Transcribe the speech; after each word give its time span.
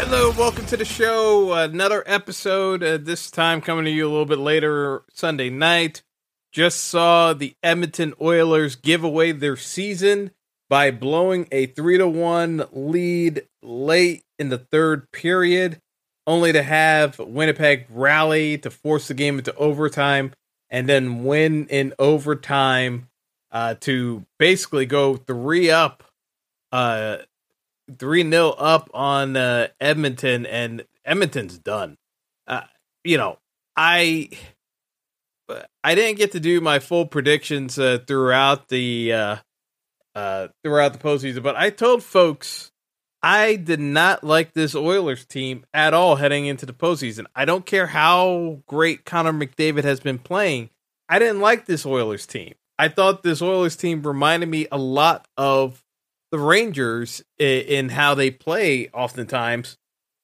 Hello, 0.00 0.30
welcome 0.30 0.64
to 0.66 0.76
the 0.76 0.84
show. 0.84 1.52
Another 1.52 2.04
episode, 2.06 2.84
uh, 2.84 2.98
this 2.98 3.32
time 3.32 3.60
coming 3.60 3.84
to 3.84 3.90
you 3.90 4.06
a 4.06 4.08
little 4.08 4.26
bit 4.26 4.38
later 4.38 5.02
Sunday 5.12 5.50
night. 5.50 6.02
Just 6.52 6.84
saw 6.84 7.32
the 7.32 7.56
Edmonton 7.64 8.14
Oilers 8.22 8.76
give 8.76 9.02
away 9.02 9.32
their 9.32 9.56
season 9.56 10.30
by 10.70 10.92
blowing 10.92 11.48
a 11.50 11.66
3 11.66 11.98
to 11.98 12.06
1 12.06 12.66
lead 12.70 13.48
late 13.60 14.22
in 14.38 14.50
the 14.50 14.58
third 14.58 15.10
period, 15.10 15.80
only 16.28 16.52
to 16.52 16.62
have 16.62 17.18
Winnipeg 17.18 17.86
rally 17.90 18.56
to 18.58 18.70
force 18.70 19.08
the 19.08 19.14
game 19.14 19.36
into 19.38 19.54
overtime 19.56 20.32
and 20.70 20.88
then 20.88 21.24
win 21.24 21.66
in 21.66 21.92
overtime 21.98 23.08
uh, 23.50 23.74
to 23.80 24.24
basically 24.38 24.86
go 24.86 25.16
3 25.16 25.72
up 25.72 26.04
uh 26.70 27.16
three 27.98 28.28
0 28.28 28.50
up 28.50 28.90
on 28.92 29.36
uh, 29.36 29.68
Edmonton, 29.80 30.46
and 30.46 30.84
Edmonton's 31.04 31.58
done. 31.58 31.96
Uh, 32.46 32.62
you 33.04 33.16
know, 33.16 33.38
I 33.76 34.30
I 35.82 35.94
didn't 35.94 36.18
get 36.18 36.32
to 36.32 36.40
do 36.40 36.60
my 36.60 36.78
full 36.78 37.06
predictions 37.06 37.78
uh, 37.78 37.98
throughout 38.06 38.68
the 38.68 39.12
uh, 39.12 39.36
uh, 40.14 40.48
throughout 40.62 40.92
the 40.92 40.98
postseason, 40.98 41.42
but 41.42 41.56
I 41.56 41.70
told 41.70 42.02
folks 42.02 42.70
I 43.22 43.56
did 43.56 43.80
not 43.80 44.22
like 44.22 44.52
this 44.52 44.74
Oilers 44.74 45.24
team 45.24 45.64
at 45.74 45.94
all 45.94 46.16
heading 46.16 46.46
into 46.46 46.66
the 46.66 46.72
postseason. 46.72 47.26
I 47.34 47.44
don't 47.44 47.66
care 47.66 47.86
how 47.86 48.62
great 48.66 49.04
Connor 49.04 49.32
McDavid 49.32 49.84
has 49.84 50.00
been 50.00 50.18
playing. 50.18 50.70
I 51.08 51.18
didn't 51.18 51.40
like 51.40 51.66
this 51.66 51.84
Oilers 51.84 52.26
team. 52.26 52.54
I 52.78 52.88
thought 52.88 53.22
this 53.22 53.42
Oilers 53.42 53.74
team 53.74 54.02
reminded 54.02 54.48
me 54.48 54.68
a 54.70 54.78
lot 54.78 55.26
of 55.36 55.82
the 56.30 56.38
Rangers 56.38 57.22
in, 57.38 57.88
how 57.90 58.14
they 58.14 58.30
play 58.30 58.88
oftentimes 58.92 59.76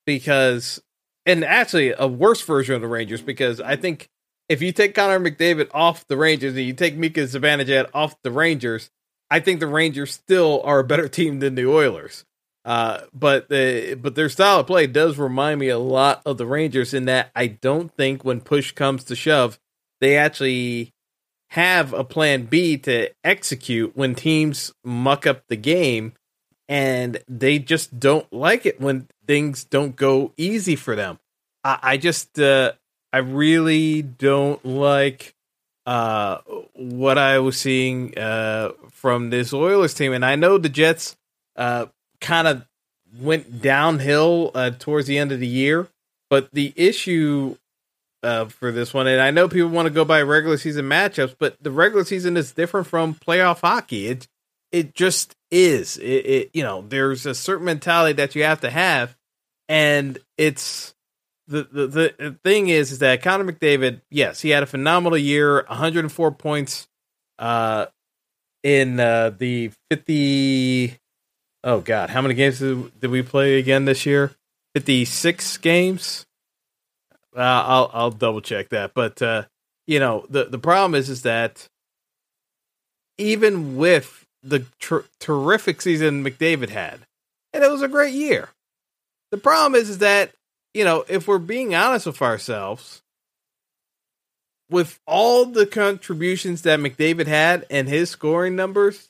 because 0.07 0.83
and 1.27 1.45
actually 1.45 1.95
a 1.97 2.07
worse 2.07 2.43
version 2.43 2.75
of 2.75 2.83
the 2.83 2.89
Rangers 2.89 3.23
because 3.23 3.61
I 3.61 3.77
think 3.77 4.09
if 4.49 4.61
you 4.61 4.73
take 4.73 4.95
Connor 4.95 5.21
McDavid 5.21 5.69
off 5.73 6.07
the 6.07 6.17
Rangers 6.17 6.55
and 6.55 6.65
you 6.65 6.75
take 6.75 6.97
Mika 6.97 7.21
Zibanejad 7.21 7.89
off 7.95 8.21
the 8.23 8.31
Rangers, 8.31 8.91
I 9.31 9.41
think 9.41 9.61
the 9.61 9.67
Rangers 9.67 10.13
still 10.13 10.61
are 10.65 10.81
a 10.81 10.85
better 10.85 11.09
team 11.19 11.41
than 11.41 11.55
the 11.55 11.67
Oilers. 11.67 12.25
Uh, 12.65 13.03
but 13.13 13.51
the 13.51 13.95
but 14.01 14.15
their 14.15 14.31
style 14.31 14.61
of 14.61 14.67
play 14.67 14.87
does 14.87 15.19
remind 15.19 15.61
me 15.61 15.69
a 15.69 15.79
lot 15.79 16.23
of 16.25 16.39
the 16.39 16.47
Rangers 16.47 16.95
in 16.95 17.05
that 17.05 17.31
I 17.35 17.47
don't 17.47 17.95
think 17.95 18.25
when 18.25 18.41
push 18.41 18.73
comes 18.73 19.05
to 19.05 19.17
shove, 19.17 19.59
they 20.01 20.17
actually 20.17 20.94
have 21.55 21.93
a 21.93 22.03
plan 22.03 22.47
B 22.47 22.77
to 22.79 23.09
execute 23.23 23.97
when 23.97 24.17
teams 24.17 24.73
muck 24.83 25.25
up 25.25 25.47
the 25.47 25.57
game 25.57 26.13
and 26.69 27.23
they 27.29 27.61
just 27.61 28.01
don't 28.01 28.31
like 28.33 28.67
it 28.67 28.81
when 28.81 29.07
things 29.29 29.63
don't 29.63 29.95
go 29.95 30.33
easy 30.37 30.75
for 30.75 30.97
them. 30.97 31.21
I, 31.63 31.79
I 31.81 31.97
just 31.97 32.41
uh, 32.41 32.73
I 33.13 33.19
really 33.19 34.03
don't 34.03 34.65
like 34.67 35.37
uh, 35.87 36.39
what 36.75 37.19
I 37.19 37.39
was 37.39 37.57
seeing 37.57 38.19
uh, 38.19 38.73
from 38.91 39.31
this 39.31 39.53
Oilers 39.53 39.95
team, 39.95 40.13
and 40.13 40.25
I 40.25 40.35
know 40.35 40.59
the 40.59 40.69
Jets 40.69 41.17
uh, 41.55 41.87
kind 42.21 42.49
of 42.49 42.67
went 43.21 43.63
downhill 43.63 44.51
uh, 44.57 44.71
towards 44.77 45.07
the 45.07 45.19
end 45.19 45.31
of 45.31 45.39
the 45.39 45.47
year, 45.47 45.87
but 46.29 46.49
the 46.53 46.73
issue 46.75 47.59
uh, 48.25 48.47
for 48.47 48.73
this 48.73 48.95
one. 48.95 49.07
And 49.07 49.21
I 49.21 49.31
know 49.31 49.49
people 49.49 49.71
want 49.71 49.87
to 49.87 49.95
go 49.95 50.05
by 50.05 50.23
regular 50.23 50.57
season 50.57 50.87
matchups, 50.87 51.37
but 51.39 51.57
the 51.63 51.71
regular 51.71 52.05
season 52.05 52.37
is 52.37 52.53
different 52.53 52.87
from 52.87 53.15
playoff 53.15 53.61
hockey. 53.61 54.09
It 54.09 54.29
it 54.73 54.95
just 54.95 55.37
is. 55.51 55.99
It, 55.99 56.27
it 56.27 56.51
you 56.55 56.63
know 56.63 56.85
there's 56.89 57.27
a 57.27 57.35
certain 57.35 57.67
mentality 57.67 58.15
that 58.15 58.35
you 58.35 58.43
have 58.45 58.61
to 58.63 58.71
have, 58.71 59.17
and 59.69 60.19
it's 60.37 60.95
the, 61.47 61.65
the 61.65 62.15
the 62.19 62.37
thing 62.43 62.69
is 62.69 62.93
is 62.93 62.99
that 63.01 63.23
Connor 63.23 63.53
McDavid, 63.53 64.01
yes, 64.11 64.41
he 64.41 64.51
had 64.51 64.63
a 64.63 64.67
phenomenal 64.67 65.19
year, 65.19 65.65
104 65.69 66.33
points, 66.33 66.89
uh, 67.39 67.87
in 68.63 68.99
uh, 68.99 69.31
the 69.31 69.71
50. 69.91 70.99
Oh 71.63 71.81
God, 71.81 72.11
how 72.11 72.21
many 72.21 72.35
games 72.35 72.59
did, 72.59 73.01
did 73.01 73.11
we 73.11 73.23
play 73.23 73.59
again 73.59 73.85
this 73.85 74.05
year? 74.05 74.33
56 74.75 75.59
games. 75.59 76.27
Uh, 77.37 77.41
I'll 77.41 77.91
I'll 77.93 78.11
double 78.11 78.41
check 78.41 78.69
that, 78.69 78.95
but 78.95 79.21
uh, 79.21 79.45
you 79.87 79.99
know 79.99 80.27
the 80.29 80.45
the 80.45 80.59
problem 80.59 80.95
is 80.95 81.09
is 81.09 81.23
that 81.23 81.69
even 83.19 83.77
with 83.77 84.25
the 84.43 84.67
tr- 84.79 85.07
terrific 85.19 85.81
season 85.81 86.25
McDavid 86.25 86.69
had, 86.69 87.01
and 87.53 87.65
it 87.65 87.71
was 87.71 87.83
a 87.83 87.89
great 87.89 88.15
year, 88.15 88.51
the 89.31 89.39
problem 89.39 89.75
is 89.75 89.91
is 89.91 89.99
that 89.99 90.33
you 90.75 90.85
know 90.85 91.05
if 91.09 91.27
we're 91.27 91.39
being 91.39 91.75
honest 91.75 92.07
with 92.07 92.23
ourselves, 92.23 93.03
with 94.71 95.01
all 95.07 95.45
the 95.45 95.67
contributions 95.67 96.63
that 96.63 96.79
McDavid 96.79 97.27
had 97.27 97.67
and 97.69 97.89
his 97.89 98.11
scoring 98.11 98.55
numbers, 98.55 99.09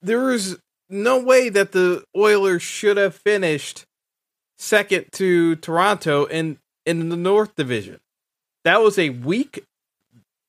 there 0.00 0.30
is 0.30 0.58
no 0.88 1.20
way 1.22 1.48
that 1.48 1.72
the 1.72 2.04
Oilers 2.16 2.62
should 2.62 2.96
have 2.96 3.14
finished 3.14 3.84
second 4.60 5.06
to 5.12 5.56
Toronto 5.56 6.26
in 6.26 6.58
in 6.86 7.08
the 7.08 7.16
North 7.16 7.56
Division. 7.56 7.98
That 8.64 8.82
was 8.82 8.98
a 8.98 9.10
weak, 9.10 9.64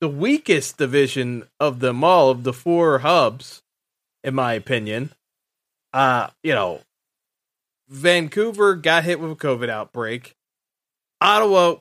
the 0.00 0.08
weakest 0.08 0.76
division 0.76 1.48
of 1.58 1.80
them 1.80 2.04
all 2.04 2.30
of 2.30 2.44
the 2.44 2.52
four 2.52 2.98
hubs, 2.98 3.62
in 4.22 4.34
my 4.34 4.52
opinion. 4.52 5.10
Uh, 5.92 6.28
you 6.42 6.52
know, 6.52 6.80
Vancouver 7.88 8.76
got 8.76 9.04
hit 9.04 9.18
with 9.18 9.32
a 9.32 9.36
COVID 9.36 9.68
outbreak. 9.68 10.34
Ottawa 11.20 11.76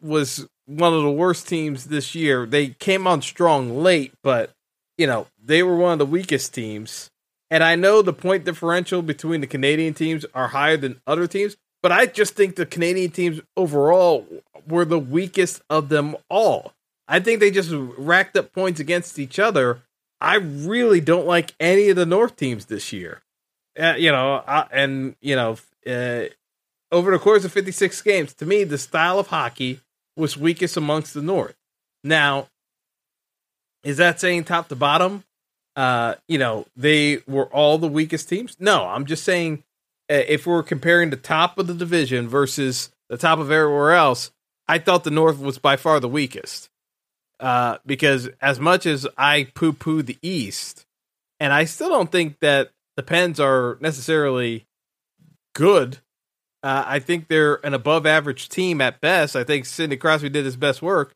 was 0.00 0.46
one 0.66 0.94
of 0.94 1.02
the 1.02 1.10
worst 1.10 1.48
teams 1.48 1.86
this 1.86 2.14
year. 2.14 2.46
They 2.46 2.68
came 2.68 3.06
on 3.06 3.20
strong 3.20 3.82
late, 3.82 4.12
but 4.22 4.50
you 4.96 5.06
know, 5.06 5.26
they 5.42 5.62
were 5.62 5.76
one 5.76 5.92
of 5.92 5.98
the 5.98 6.06
weakest 6.06 6.54
teams. 6.54 7.10
And 7.50 7.62
I 7.62 7.76
know 7.76 8.00
the 8.00 8.12
point 8.12 8.44
differential 8.44 9.02
between 9.02 9.40
the 9.40 9.46
Canadian 9.46 9.92
teams 9.94 10.24
are 10.34 10.48
higher 10.48 10.76
than 10.76 11.00
other 11.06 11.26
teams, 11.26 11.56
but 11.84 11.92
I 11.92 12.06
just 12.06 12.34
think 12.34 12.56
the 12.56 12.64
Canadian 12.64 13.10
teams 13.10 13.42
overall 13.58 14.26
were 14.66 14.86
the 14.86 14.98
weakest 14.98 15.60
of 15.68 15.90
them 15.90 16.16
all. 16.30 16.72
I 17.06 17.20
think 17.20 17.40
they 17.40 17.50
just 17.50 17.68
racked 17.74 18.38
up 18.38 18.54
points 18.54 18.80
against 18.80 19.18
each 19.18 19.38
other. 19.38 19.82
I 20.18 20.36
really 20.36 21.02
don't 21.02 21.26
like 21.26 21.52
any 21.60 21.90
of 21.90 21.96
the 21.96 22.06
North 22.06 22.36
teams 22.36 22.64
this 22.64 22.90
year. 22.90 23.20
Uh, 23.78 23.96
you 23.98 24.10
know, 24.10 24.36
uh, 24.36 24.66
and 24.70 25.14
you 25.20 25.36
know, 25.36 25.58
uh, 25.86 26.30
over 26.90 27.10
the 27.10 27.18
course 27.18 27.44
of 27.44 27.52
56 27.52 28.00
games, 28.00 28.32
to 28.32 28.46
me, 28.46 28.64
the 28.64 28.78
style 28.78 29.18
of 29.18 29.26
hockey 29.26 29.80
was 30.16 30.38
weakest 30.38 30.78
amongst 30.78 31.12
the 31.12 31.20
North. 31.20 31.56
Now, 32.02 32.48
is 33.82 33.98
that 33.98 34.20
saying 34.20 34.44
top 34.44 34.68
to 34.68 34.74
bottom? 34.74 35.24
Uh, 35.76 36.14
you 36.28 36.38
know, 36.38 36.64
they 36.74 37.18
were 37.26 37.52
all 37.52 37.76
the 37.76 37.88
weakest 37.88 38.30
teams. 38.30 38.56
No, 38.58 38.86
I'm 38.86 39.04
just 39.04 39.22
saying 39.22 39.64
if 40.08 40.46
we're 40.46 40.62
comparing 40.62 41.10
the 41.10 41.16
top 41.16 41.58
of 41.58 41.66
the 41.66 41.74
division 41.74 42.28
versus 42.28 42.90
the 43.08 43.16
top 43.16 43.38
of 43.38 43.50
everywhere 43.50 43.92
else, 43.92 44.30
I 44.68 44.78
thought 44.78 45.04
the 45.04 45.10
North 45.10 45.38
was 45.38 45.58
by 45.58 45.76
far 45.76 46.00
the 46.00 46.08
weakest. 46.08 46.68
Uh, 47.40 47.78
because 47.84 48.28
as 48.40 48.60
much 48.60 48.86
as 48.86 49.06
I 49.18 49.48
poo 49.54 49.72
poo 49.72 50.02
the 50.02 50.18
East, 50.22 50.86
and 51.40 51.52
I 51.52 51.64
still 51.64 51.88
don't 51.88 52.10
think 52.10 52.38
that 52.40 52.70
the 52.96 53.02
Pens 53.02 53.40
are 53.40 53.76
necessarily 53.80 54.66
good. 55.54 55.98
Uh, 56.62 56.84
I 56.86 56.98
think 57.00 57.28
they're 57.28 57.64
an 57.66 57.74
above 57.74 58.06
average 58.06 58.48
team 58.48 58.80
at 58.80 59.00
best. 59.00 59.36
I 59.36 59.44
think 59.44 59.66
Sidney 59.66 59.96
Crosby 59.96 60.28
did 60.28 60.44
his 60.44 60.56
best 60.56 60.80
work. 60.80 61.12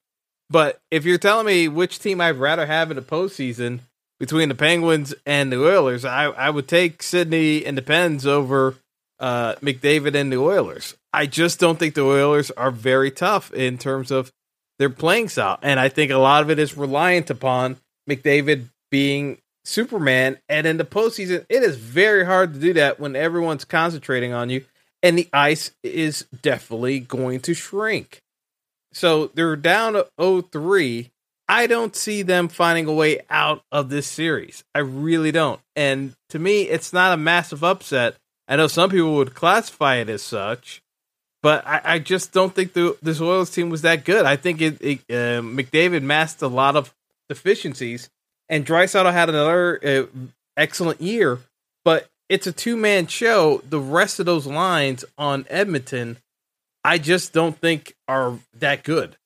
But 0.51 0.81
if 0.91 1.05
you're 1.05 1.19
telling 1.19 1.47
me 1.47 1.69
which 1.69 1.99
team 1.99 2.21
I'd 2.21 2.37
rather 2.37 2.67
have 2.67 2.91
in 2.91 2.97
the 2.97 3.03
postseason, 3.03 3.81
between 4.19 4.49
the 4.49 4.55
Penguins 4.55 5.15
and 5.25 5.53
the 5.53 5.65
Oilers, 5.65 6.05
I, 6.05 6.25
I 6.25 6.51
would 6.51 6.69
take 6.69 7.03
Sidney 7.03 7.65
and 7.65 7.79
the 7.79 7.83
Pens 7.83 8.27
over 8.27 8.77
uh, 9.21 9.55
McDavid 9.57 10.15
and 10.15 10.33
the 10.33 10.39
Oilers. 10.39 10.95
I 11.13 11.27
just 11.27 11.59
don't 11.59 11.79
think 11.79 11.95
the 11.95 12.05
Oilers 12.05 12.51
are 12.53 12.71
very 12.71 13.11
tough 13.11 13.53
in 13.53 13.79
terms 13.79 14.11
of 14.11 14.33
their 14.79 14.91
playing 14.91 15.29
style. 15.29 15.59
And 15.63 15.81
I 15.81 15.89
think 15.89 16.11
a 16.11 16.19
lot 16.19 16.43
of 16.43 16.51
it 16.51 16.59
is 16.59 16.77
reliant 16.77 17.31
upon 17.31 17.77
McDavid 18.09 18.67
being 18.91 19.39
Superman. 19.65 20.39
And 20.49 20.67
in 20.67 20.77
the 20.77 20.85
postseason, 20.85 21.45
it 21.49 21.63
is 21.63 21.77
very 21.77 22.25
hard 22.25 22.55
to 22.55 22.61
do 22.61 22.73
that 22.75 23.01
when 23.01 23.17
everyone's 23.17 23.65
concentrating 23.65 24.33
on 24.33 24.51
you. 24.51 24.65
And 25.03 25.17
the 25.17 25.29
ice 25.33 25.73
is 25.83 26.27
definitely 26.43 27.01
going 27.01 27.41
to 27.41 27.55
shrink. 27.55 28.21
So 28.93 29.29
they're 29.29 29.57
down 29.57 30.03
0-3. 30.19 31.11
I 31.49 31.67
don't 31.67 31.97
see 31.97 32.23
them 32.23 32.49
finding 32.49 32.87
a 32.87 32.93
way 32.93 33.21
out 33.31 33.65
of 33.73 33.89
this 33.89 34.07
series. 34.07 34.65
I 34.75 34.81
really 34.81 35.33
don't. 35.33 35.61
And 35.75 36.15
to 36.29 36.39
me, 36.39 36.63
it's 36.63 36.93
not 36.93 37.15
a 37.15 37.17
massive 37.17 37.65
upset. 37.65 38.17
I 38.47 38.57
know 38.57 38.67
some 38.67 38.91
people 38.91 39.15
would 39.17 39.35
classify 39.35 39.97
it 39.97 40.09
as 40.09 40.23
such, 40.23 40.83
but 41.43 41.67
I, 41.67 41.81
I 41.85 41.99
just 41.99 42.33
don't 42.33 42.55
think 42.55 42.73
the, 42.73 42.97
this 43.03 43.21
Oilers 43.21 43.51
team 43.51 43.71
was 43.71 43.83
that 43.83 44.05
good. 44.05 44.25
I 44.25 44.37
think 44.37 44.61
it, 44.61 44.79
it 44.81 44.99
uh, 45.11 45.43
McDavid 45.43 46.03
masked 46.03 46.43
a 46.43 46.49
lot 46.49 46.77
of 46.77 46.95
deficiencies, 47.29 48.09
and 48.49 48.67
Draisaitl 48.67 49.13
had 49.13 49.29
another 49.29 49.81
uh, 49.85 50.27
excellent 50.57 51.01
year. 51.01 51.41
But 51.85 52.09
it's 52.29 52.47
a 52.47 52.53
two 52.53 52.77
man 52.77 53.07
show. 53.07 53.63
The 53.69 53.81
rest 53.81 54.19
of 54.19 54.27
those 54.27 54.47
lines 54.47 55.05
on 55.17 55.47
Edmonton, 55.49 56.19
I 56.83 56.99
just 56.99 57.33
don't 57.33 57.59
think 57.59 57.95
are 58.09 58.39
that 58.59 58.83
good. 58.83 59.17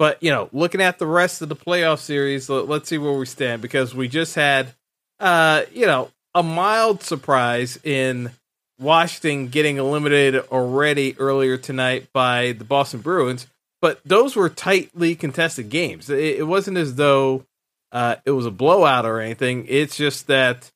But 0.00 0.22
you 0.22 0.30
know, 0.30 0.48
looking 0.54 0.80
at 0.80 0.98
the 0.98 1.06
rest 1.06 1.42
of 1.42 1.50
the 1.50 1.56
playoff 1.56 1.98
series, 1.98 2.48
let, 2.48 2.70
us 2.70 2.88
see 2.88 2.96
where 2.96 3.12
we 3.12 3.26
stand 3.26 3.60
because 3.60 3.94
we 3.94 4.08
just 4.08 4.34
had, 4.34 4.72
uh, 5.20 5.64
you 5.74 5.84
know, 5.84 6.10
a 6.34 6.42
mild 6.42 7.02
surprise 7.02 7.78
in 7.84 8.30
Washington 8.78 9.48
getting 9.48 9.76
eliminated 9.76 10.42
already 10.50 11.14
earlier 11.18 11.58
tonight 11.58 12.08
by 12.14 12.52
the 12.52 12.64
Boston 12.64 13.00
Bruins. 13.00 13.46
But 13.82 14.00
those 14.02 14.36
were 14.36 14.48
tightly 14.48 15.14
contested 15.14 15.68
games. 15.68 16.08
It, 16.08 16.38
it 16.38 16.46
wasn't 16.46 16.78
as 16.78 16.94
though 16.94 17.44
uh, 17.92 18.16
it 18.24 18.30
was 18.30 18.46
a 18.46 18.50
blowout 18.50 19.04
or 19.04 19.20
anything. 19.20 19.66
It's 19.68 19.98
just 19.98 20.28
that, 20.28 20.70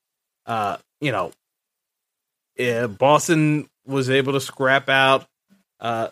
uh, 0.45 0.77
you 1.01 1.13
know, 1.13 1.33
yeah, 2.59 2.89
Boston 2.89 3.71
was 3.87 4.11
able 4.11 4.35
to 4.35 4.41
scrap 4.43 4.91
out 4.91 5.27
uh, 5.81 6.09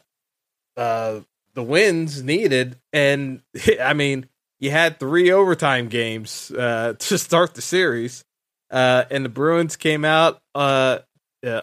uh, 0.79 1.21
the 1.55 1.63
wins 1.63 2.23
needed, 2.23 2.79
and 2.93 3.43
I 3.81 3.95
mean, 3.95 4.27
you 4.59 4.71
had 4.71 4.99
three 4.99 5.31
overtime 5.31 5.89
games 5.89 6.51
uh, 6.51 6.95
to 6.99 7.19
start 7.19 7.55
the 7.55 7.63
series, 7.63 8.25
uh, 8.71 9.05
and 9.11 9.25
the 9.25 9.29
Bruins 9.29 9.77
came 9.77 10.05
out 10.05 10.41
uh, 10.55 10.99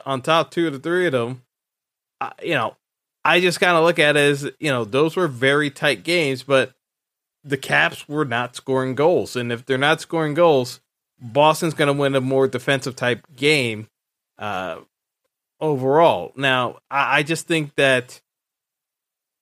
on 0.06 0.22
top 0.22 0.52
two 0.52 0.68
of 0.68 0.74
the 0.74 0.80
three 0.80 1.06
of 1.06 1.14
them. 1.14 1.44
you 2.44 2.54
know, 2.54 2.76
I 3.24 3.40
just 3.40 3.60
kind 3.60 3.78
of 3.78 3.84
look 3.84 4.00
at 4.00 4.16
it 4.18 4.20
as 4.20 4.44
you 4.60 4.72
know 4.72 4.86
those 4.86 5.16
were 5.16 5.28
very 5.28 5.70
tight 5.70 6.04
games, 6.04 6.44
but 6.44 6.74
the 7.44 7.58
Caps 7.58 8.08
were 8.08 8.26
not 8.26 8.56
scoring 8.56 8.96
goals, 8.96 9.36
and 9.36 9.52
if 9.52 9.66
they're 9.66 9.78
not 9.78 10.02
scoring 10.02 10.34
goals, 10.34 10.80
Boston's 11.20 11.74
going 11.74 11.88
to 11.88 12.00
win 12.00 12.16
a 12.16 12.22
more 12.22 12.48
defensive 12.48 12.96
type 12.96 13.26
game 13.36 13.88
uh, 14.38 14.80
overall. 15.60 16.32
Now, 16.36 16.80
I, 16.90 17.20
I 17.20 17.24
just 17.24 17.48
think 17.48 17.76
that 17.76 18.22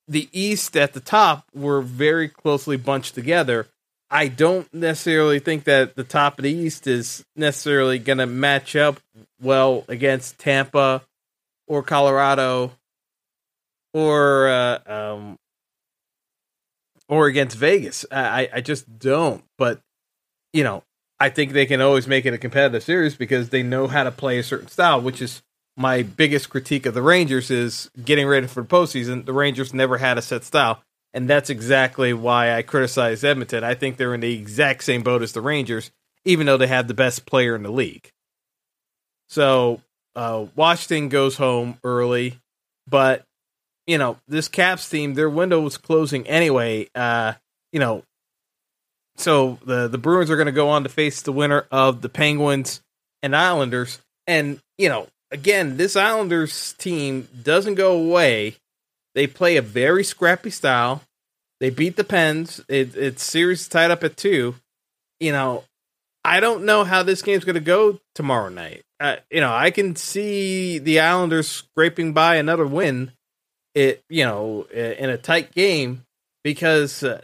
the 0.07 0.29
East 0.31 0.77
at 0.77 0.93
the 0.93 0.99
top 0.99 1.45
were 1.53 1.81
very 1.81 2.29
closely 2.29 2.77
bunched 2.77 3.15
together. 3.15 3.67
I 4.09 4.29
don't 4.29 4.73
necessarily 4.73 5.39
think 5.39 5.65
that 5.65 5.95
the 5.95 6.03
top 6.03 6.39
of 6.39 6.43
the 6.43 6.51
East 6.51 6.87
is 6.87 7.25
necessarily 7.35 7.99
going 7.99 8.19
to 8.19 8.25
match 8.25 8.75
up 8.75 8.99
well 9.41 9.83
against 9.89 10.39
Tampa 10.39 11.03
or 11.67 11.83
Colorado 11.83 12.71
or 13.93 14.47
uh, 14.47 14.79
um, 14.85 15.37
or 17.09 17.27
against 17.27 17.57
Vegas. 17.57 18.05
I, 18.11 18.49
I 18.53 18.61
just 18.61 18.99
don't. 18.99 19.43
But 19.57 19.81
you 20.53 20.63
know, 20.63 20.83
I 21.19 21.29
think 21.29 21.51
they 21.51 21.65
can 21.65 21.81
always 21.81 22.07
make 22.07 22.25
it 22.25 22.33
a 22.33 22.37
competitive 22.37 22.83
series 22.83 23.15
because 23.15 23.49
they 23.49 23.63
know 23.63 23.87
how 23.87 24.03
to 24.03 24.11
play 24.11 24.39
a 24.39 24.43
certain 24.43 24.69
style, 24.69 25.01
which 25.01 25.21
is 25.21 25.41
my 25.77 26.01
biggest 26.01 26.49
critique 26.49 26.87
of 26.87 26.95
the 26.95 27.03
Rangers 27.03 27.51
is 27.51 27.89
getting 28.03 28.27
ready 28.27 28.47
for 28.47 28.63
the 28.63 28.67
postseason. 28.67 29.25
The 29.25 29.33
Rangers 29.33 29.73
never 29.73 29.99
had 29.99 30.17
a 30.17 30.23
set 30.23 30.43
style, 30.43 30.81
and 31.13 31.29
that's 31.29 31.51
exactly 31.51 32.13
why 32.13 32.53
I 32.53 32.63
criticize 32.63 33.23
Edmonton. 33.23 33.63
I 33.63 33.75
think 33.75 33.95
they're 33.95 34.15
in 34.15 34.21
the 34.21 34.35
exact 34.35 34.83
same 34.83 35.03
boat 35.03 35.21
as 35.21 35.33
the 35.33 35.41
Rangers, 35.41 35.91
even 36.25 36.47
though 36.47 36.57
they 36.57 36.67
have 36.67 36.87
the 36.87 36.95
best 36.95 37.27
player 37.27 37.55
in 37.55 37.61
the 37.61 37.71
league. 37.71 38.11
So 39.29 39.81
uh, 40.15 40.47
Washington 40.55 41.09
goes 41.09 41.37
home 41.37 41.77
early, 41.83 42.39
but 42.89 43.23
you 43.85 43.99
know 43.99 44.17
this 44.27 44.47
Caps 44.47 44.89
team, 44.89 45.13
their 45.13 45.29
window 45.29 45.61
was 45.61 45.77
closing 45.77 46.25
anyway. 46.25 46.89
Uh, 46.95 47.33
you 47.71 47.79
know, 47.79 48.03
so 49.15 49.59
the 49.63 49.87
the 49.87 49.99
Bruins 49.99 50.31
are 50.31 50.37
going 50.37 50.47
to 50.47 50.51
go 50.51 50.69
on 50.69 50.83
to 50.83 50.89
face 50.89 51.21
the 51.21 51.31
winner 51.31 51.67
of 51.71 52.01
the 52.01 52.09
Penguins 52.09 52.81
and 53.21 53.35
Islanders, 53.35 53.99
and 54.25 54.59
you 54.79 54.89
know, 54.89 55.07
again, 55.31 55.77
this 55.77 55.95
Islanders 55.95 56.73
team 56.73 57.27
doesn't 57.43 57.75
go 57.75 57.97
away. 57.97 58.55
They 59.15 59.27
play 59.27 59.57
a 59.57 59.61
very 59.61 60.03
scrappy 60.03 60.49
style. 60.49 61.01
They 61.59 61.69
beat 61.69 61.95
the 61.95 62.03
Pens. 62.03 62.61
It, 62.69 62.95
it's 62.95 63.23
series 63.23 63.67
tied 63.67 63.91
up 63.91 64.03
at 64.03 64.17
two. 64.17 64.55
You 65.19 65.31
know, 65.31 65.63
I 66.23 66.39
don't 66.39 66.65
know 66.65 66.83
how 66.83 67.03
this 67.03 67.21
game's 67.21 67.45
going 67.45 67.55
to 67.55 67.59
go 67.59 67.99
tomorrow 68.13 68.49
night. 68.49 68.83
Uh, 68.99 69.17
you 69.31 69.41
know, 69.41 69.53
I 69.53 69.71
can 69.71 69.95
see 69.95 70.77
the 70.79 70.99
Islanders 70.99 71.47
scraping 71.47 72.13
by 72.13 72.35
another 72.35 72.67
win. 72.67 73.11
It 73.73 74.03
you 74.09 74.25
know 74.25 74.63
in 74.63 75.09
a 75.09 75.17
tight 75.17 75.53
game 75.53 76.03
because 76.43 77.03
uh, 77.03 77.21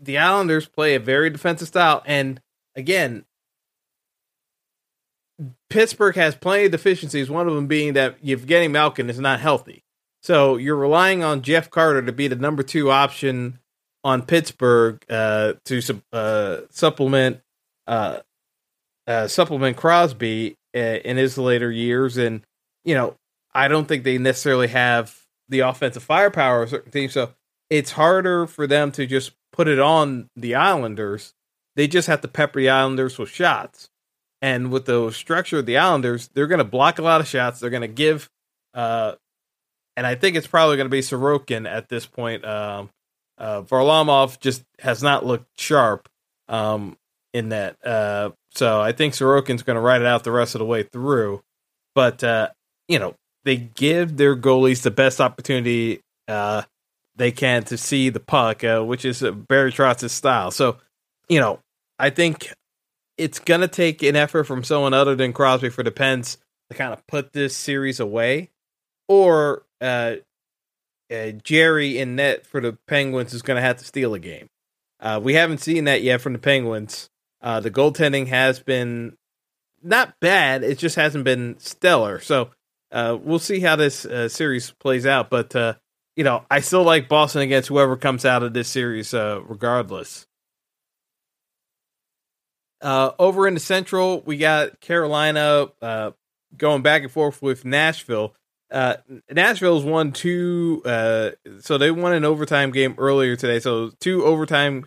the 0.00 0.18
Islanders 0.18 0.66
play 0.66 0.94
a 0.94 1.00
very 1.00 1.30
defensive 1.30 1.68
style, 1.68 2.02
and 2.04 2.40
again, 2.74 3.24
Pittsburgh 5.70 6.14
has 6.16 6.34
plenty 6.34 6.66
of 6.66 6.72
deficiencies. 6.72 7.30
One 7.30 7.48
of 7.48 7.54
them 7.54 7.66
being 7.66 7.94
that 7.94 8.22
Evgeny 8.22 8.70
Malkin 8.70 9.10
is 9.10 9.18
not 9.18 9.40
healthy, 9.40 9.84
so 10.22 10.56
you're 10.56 10.76
relying 10.76 11.22
on 11.22 11.42
Jeff 11.42 11.70
Carter 11.70 12.02
to 12.02 12.12
be 12.12 12.28
the 12.28 12.36
number 12.36 12.62
two 12.62 12.90
option 12.90 13.58
on 14.02 14.22
Pittsburgh 14.22 15.04
uh, 15.08 15.54
to 15.64 16.02
uh, 16.12 16.58
supplement 16.70 17.40
uh, 17.86 18.18
uh, 19.06 19.26
supplement 19.28 19.76
Crosby 19.76 20.56
uh, 20.74 20.78
in 20.78 21.16
his 21.16 21.38
later 21.38 21.70
years, 21.70 22.16
and 22.16 22.42
you 22.84 22.94
know 22.94 23.16
I 23.54 23.68
don't 23.68 23.86
think 23.86 24.04
they 24.04 24.18
necessarily 24.18 24.68
have 24.68 25.18
the 25.48 25.60
offensive 25.60 26.02
firepower 26.02 26.62
of 26.62 26.70
certain 26.70 26.92
teams, 26.92 27.12
so 27.12 27.34
it's 27.70 27.92
harder 27.92 28.46
for 28.46 28.66
them 28.66 28.92
to 28.92 29.06
just 29.06 29.32
put 29.52 29.68
it 29.68 29.78
on 29.78 30.28
the 30.36 30.54
Islanders. 30.54 31.34
They 31.76 31.88
just 31.88 32.08
have 32.08 32.20
to 32.20 32.28
pepper 32.28 32.60
the 32.60 32.70
Islanders 32.70 33.18
with 33.18 33.30
shots. 33.30 33.90
And 34.44 34.70
with 34.70 34.84
the 34.84 35.10
structure 35.10 35.60
of 35.60 35.64
the 35.64 35.78
Islanders, 35.78 36.28
they're 36.34 36.46
going 36.46 36.58
to 36.58 36.64
block 36.64 36.98
a 36.98 37.02
lot 37.02 37.22
of 37.22 37.26
shots. 37.26 37.60
They're 37.60 37.70
going 37.70 37.80
to 37.80 37.88
give, 37.88 38.28
uh, 38.74 39.14
and 39.96 40.06
I 40.06 40.16
think 40.16 40.36
it's 40.36 40.46
probably 40.46 40.76
going 40.76 40.84
to 40.84 40.90
be 40.90 41.00
Sorokin 41.00 41.66
at 41.66 41.88
this 41.88 42.04
point. 42.04 42.44
Um, 42.44 42.90
uh, 43.38 43.62
Varlamov 43.62 44.38
just 44.40 44.62
has 44.80 45.02
not 45.02 45.24
looked 45.24 45.58
sharp 45.58 46.10
um, 46.46 46.98
in 47.32 47.48
that. 47.48 47.78
Uh, 47.82 48.32
so 48.50 48.82
I 48.82 48.92
think 48.92 49.14
Sorokin's 49.14 49.62
going 49.62 49.76
to 49.76 49.80
ride 49.80 50.02
it 50.02 50.06
out 50.06 50.24
the 50.24 50.30
rest 50.30 50.54
of 50.54 50.58
the 50.58 50.66
way 50.66 50.82
through. 50.82 51.40
But, 51.94 52.22
uh, 52.22 52.50
you 52.86 52.98
know, 52.98 53.14
they 53.44 53.56
give 53.56 54.18
their 54.18 54.36
goalies 54.36 54.82
the 54.82 54.90
best 54.90 55.22
opportunity 55.22 56.02
uh, 56.28 56.64
they 57.16 57.32
can 57.32 57.62
to 57.64 57.78
see 57.78 58.10
the 58.10 58.20
puck, 58.20 58.62
uh, 58.62 58.82
which 58.82 59.06
is 59.06 59.22
Barry 59.48 59.72
Trotz's 59.72 60.12
style. 60.12 60.50
So, 60.50 60.76
you 61.30 61.40
know, 61.40 61.60
I 61.98 62.10
think 62.10 62.52
it's 63.16 63.38
gonna 63.38 63.68
take 63.68 64.02
an 64.02 64.16
effort 64.16 64.44
from 64.44 64.64
someone 64.64 64.94
other 64.94 65.14
than 65.14 65.32
Crosby 65.32 65.68
for 65.70 65.82
the 65.82 65.90
Pens 65.90 66.38
to 66.70 66.76
kind 66.76 66.92
of 66.92 67.06
put 67.06 67.32
this 67.32 67.56
series 67.56 68.00
away, 68.00 68.50
or 69.08 69.64
uh, 69.80 70.16
uh, 71.12 71.30
Jarry 71.42 71.98
in 71.98 72.16
net 72.16 72.46
for 72.46 72.60
the 72.60 72.76
Penguins 72.86 73.34
is 73.34 73.42
gonna 73.42 73.60
have 73.60 73.76
to 73.78 73.84
steal 73.84 74.14
a 74.14 74.18
game. 74.18 74.48
Uh, 75.00 75.20
we 75.22 75.34
haven't 75.34 75.58
seen 75.58 75.84
that 75.84 76.02
yet 76.02 76.20
from 76.20 76.32
the 76.32 76.38
Penguins. 76.38 77.10
Uh, 77.42 77.60
the 77.60 77.70
goaltending 77.70 78.28
has 78.28 78.60
been 78.60 79.16
not 79.82 80.18
bad; 80.20 80.64
it 80.64 80.78
just 80.78 80.96
hasn't 80.96 81.24
been 81.24 81.56
stellar. 81.58 82.18
So 82.20 82.50
uh, 82.90 83.18
we'll 83.20 83.38
see 83.38 83.60
how 83.60 83.76
this 83.76 84.04
uh, 84.04 84.28
series 84.28 84.70
plays 84.72 85.06
out. 85.06 85.30
But 85.30 85.54
you 86.16 86.24
know, 86.24 86.44
I 86.50 86.60
still 86.60 86.84
like 86.84 87.08
Boston 87.08 87.42
against 87.42 87.68
whoever 87.68 87.96
comes 87.96 88.24
out 88.24 88.42
of 88.42 88.54
this 88.54 88.68
series, 88.68 89.12
regardless. 89.12 90.26
Uh, 92.84 93.12
over 93.18 93.48
in 93.48 93.54
the 93.54 93.60
Central, 93.60 94.22
we 94.26 94.36
got 94.36 94.78
Carolina 94.80 95.68
uh, 95.82 96.10
going 96.56 96.82
back 96.82 97.02
and 97.02 97.10
forth 97.10 97.42
with 97.42 97.64
Nashville. 97.64 98.34
Uh, 98.70 98.96
Nashville's 99.30 99.84
won 99.84 100.12
two, 100.12 100.82
uh, 100.84 101.30
so 101.60 101.78
they 101.78 101.90
won 101.90 102.12
an 102.12 102.24
overtime 102.24 102.70
game 102.70 102.94
earlier 102.98 103.36
today. 103.36 103.58
So 103.58 103.90
two 104.00 104.24
overtime 104.24 104.86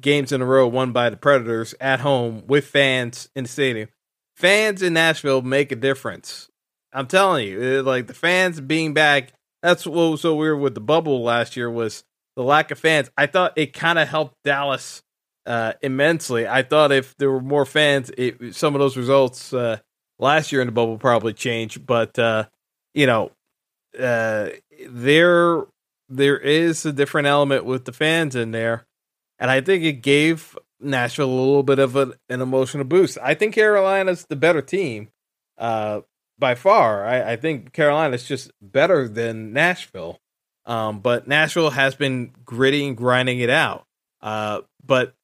games 0.00 0.32
in 0.32 0.42
a 0.42 0.46
row 0.46 0.66
won 0.66 0.92
by 0.92 1.10
the 1.10 1.16
Predators 1.16 1.74
at 1.80 2.00
home 2.00 2.42
with 2.46 2.66
fans 2.66 3.30
in 3.36 3.44
the 3.44 3.48
stadium. 3.48 3.88
Fans 4.36 4.82
in 4.82 4.92
Nashville 4.92 5.42
make 5.42 5.72
a 5.72 5.76
difference. 5.76 6.48
I'm 6.92 7.06
telling 7.06 7.46
you, 7.46 7.82
like 7.82 8.08
the 8.08 8.14
fans 8.14 8.60
being 8.60 8.94
back 8.94 9.32
that's 9.62 9.86
what 9.86 10.10
was 10.10 10.20
so 10.20 10.34
weird 10.34 10.60
with 10.60 10.74
the 10.74 10.80
bubble 10.80 11.22
last 11.22 11.56
year 11.56 11.70
was 11.70 12.04
the 12.36 12.42
lack 12.42 12.70
of 12.70 12.78
fans, 12.78 13.10
I 13.16 13.26
thought 13.26 13.54
it 13.56 13.72
kind 13.72 13.98
of 13.98 14.08
helped 14.08 14.36
Dallas 14.44 15.02
uh, 15.48 15.72
immensely. 15.80 16.46
I 16.46 16.62
thought 16.62 16.92
if 16.92 17.16
there 17.16 17.30
were 17.30 17.40
more 17.40 17.64
fans, 17.64 18.10
it, 18.18 18.54
some 18.54 18.74
of 18.74 18.80
those 18.80 18.98
results 18.98 19.52
uh, 19.54 19.78
last 20.18 20.52
year 20.52 20.60
in 20.60 20.68
the 20.68 20.72
bubble 20.72 20.98
probably 20.98 21.32
change. 21.32 21.84
But 21.84 22.18
uh, 22.18 22.44
you 22.92 23.06
know, 23.06 23.32
uh, 23.98 24.50
there 24.86 25.64
there 26.10 26.38
is 26.38 26.84
a 26.84 26.92
different 26.92 27.28
element 27.28 27.64
with 27.64 27.86
the 27.86 27.92
fans 27.92 28.36
in 28.36 28.50
there, 28.50 28.86
and 29.38 29.50
I 29.50 29.62
think 29.62 29.84
it 29.84 30.02
gave 30.02 30.56
Nashville 30.80 31.30
a 31.30 31.32
little 31.32 31.62
bit 31.62 31.78
of 31.78 31.96
a, 31.96 32.12
an 32.28 32.42
emotional 32.42 32.84
boost. 32.84 33.16
I 33.22 33.32
think 33.32 33.54
Carolina's 33.54 34.26
the 34.26 34.36
better 34.36 34.60
team 34.60 35.08
uh, 35.56 36.02
by 36.38 36.56
far. 36.56 37.06
I, 37.06 37.32
I 37.32 37.36
think 37.36 37.72
Carolina's 37.72 38.28
just 38.28 38.50
better 38.60 39.08
than 39.08 39.54
Nashville. 39.54 40.20
Um, 40.66 41.00
but 41.00 41.26
Nashville 41.26 41.70
has 41.70 41.94
been 41.94 42.32
gritty 42.44 42.86
and 42.86 42.94
grinding 42.94 43.40
it 43.40 43.48
out. 43.48 43.86
Uh, 44.20 44.60
but 44.84 45.14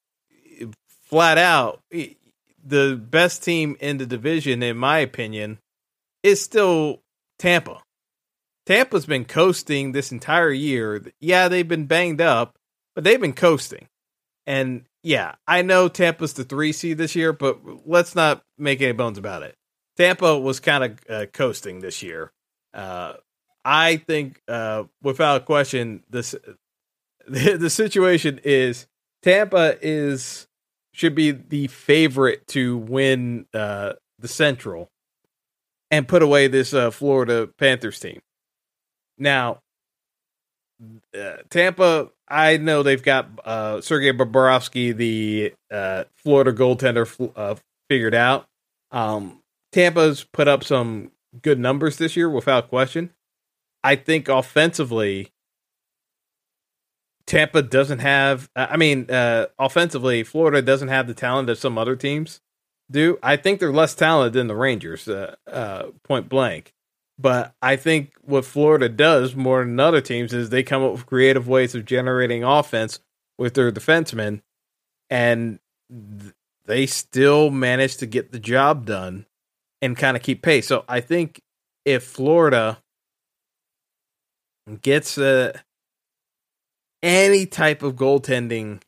flat 1.14 1.38
out, 1.38 1.80
the 1.90 2.96
best 2.96 3.44
team 3.44 3.76
in 3.78 3.98
the 3.98 4.06
division, 4.06 4.64
in 4.64 4.76
my 4.76 4.98
opinion, 4.98 5.60
is 6.24 6.42
still 6.42 7.02
Tampa. 7.38 7.82
Tampa's 8.66 9.06
been 9.06 9.24
coasting 9.24 9.92
this 9.92 10.10
entire 10.10 10.50
year. 10.50 11.04
Yeah, 11.20 11.46
they've 11.46 11.68
been 11.68 11.86
banged 11.86 12.20
up, 12.20 12.56
but 12.96 13.04
they've 13.04 13.20
been 13.20 13.32
coasting. 13.32 13.86
And 14.44 14.86
yeah, 15.04 15.36
I 15.46 15.62
know 15.62 15.86
Tampa's 15.86 16.32
the 16.32 16.42
three 16.42 16.72
seed 16.72 16.98
this 16.98 17.14
year, 17.14 17.32
but 17.32 17.60
let's 17.86 18.16
not 18.16 18.42
make 18.58 18.82
any 18.82 18.90
bones 18.90 19.16
about 19.16 19.44
it. 19.44 19.54
Tampa 19.96 20.36
was 20.36 20.58
kind 20.58 20.82
of 20.82 20.98
uh, 21.08 21.26
coasting 21.32 21.78
this 21.78 22.02
year. 22.02 22.32
Uh, 22.72 23.12
I 23.64 23.98
think, 23.98 24.42
uh, 24.48 24.84
without 25.00 25.44
question, 25.44 26.02
this 26.10 26.34
the, 27.28 27.56
the 27.60 27.70
situation 27.70 28.40
is 28.42 28.88
Tampa 29.22 29.78
is 29.80 30.48
should 30.94 31.14
be 31.14 31.32
the 31.32 31.66
favorite 31.66 32.46
to 32.46 32.78
win 32.78 33.46
uh, 33.52 33.94
the 34.18 34.28
Central 34.28 34.90
and 35.90 36.08
put 36.08 36.22
away 36.22 36.46
this 36.46 36.72
uh, 36.72 36.90
Florida 36.90 37.48
Panthers 37.58 37.98
team. 37.98 38.20
Now, 39.18 39.60
uh, 41.16 41.36
Tampa, 41.50 42.10
I 42.28 42.56
know 42.56 42.82
they've 42.82 43.02
got 43.02 43.28
uh, 43.44 43.80
Sergei 43.80 44.12
Bobrovsky, 44.12 44.96
the 44.96 45.52
uh, 45.70 46.04
Florida 46.16 46.52
goaltender, 46.52 47.32
uh, 47.36 47.56
figured 47.88 48.14
out. 48.14 48.46
Um, 48.90 49.40
Tampa's 49.72 50.24
put 50.24 50.48
up 50.48 50.62
some 50.62 51.10
good 51.42 51.58
numbers 51.58 51.96
this 51.96 52.16
year, 52.16 52.30
without 52.30 52.68
question. 52.68 53.10
I 53.82 53.96
think 53.96 54.28
offensively, 54.28 55.32
Tampa 57.26 57.62
doesn't 57.62 58.00
have. 58.00 58.50
I 58.54 58.76
mean, 58.76 59.10
uh, 59.10 59.46
offensively, 59.58 60.22
Florida 60.24 60.60
doesn't 60.62 60.88
have 60.88 61.06
the 61.06 61.14
talent 61.14 61.46
that 61.46 61.56
some 61.56 61.78
other 61.78 61.96
teams 61.96 62.40
do. 62.90 63.18
I 63.22 63.36
think 63.36 63.60
they're 63.60 63.72
less 63.72 63.94
talented 63.94 64.34
than 64.34 64.46
the 64.46 64.56
Rangers, 64.56 65.08
uh, 65.08 65.36
uh, 65.50 65.86
point 66.02 66.28
blank. 66.28 66.72
But 67.18 67.54
I 67.62 67.76
think 67.76 68.12
what 68.22 68.44
Florida 68.44 68.88
does 68.88 69.36
more 69.36 69.64
than 69.64 69.78
other 69.78 70.00
teams 70.00 70.32
is 70.32 70.50
they 70.50 70.62
come 70.62 70.82
up 70.82 70.92
with 70.92 71.06
creative 71.06 71.46
ways 71.46 71.74
of 71.74 71.84
generating 71.84 72.42
offense 72.42 72.98
with 73.38 73.54
their 73.54 73.70
defensemen, 73.70 74.42
and 75.08 75.60
th- 75.90 76.34
they 76.66 76.86
still 76.86 77.50
manage 77.50 77.96
to 77.98 78.06
get 78.06 78.32
the 78.32 78.40
job 78.40 78.84
done 78.84 79.26
and 79.80 79.96
kind 79.96 80.16
of 80.16 80.22
keep 80.22 80.42
pace. 80.42 80.66
So 80.66 80.84
I 80.88 81.00
think 81.00 81.40
if 81.84 82.02
Florida 82.04 82.78
gets 84.82 85.18
uh, 85.18 85.58
any 87.04 87.44
type 87.46 87.82
of 87.82 87.94
goaltending, 87.94 88.82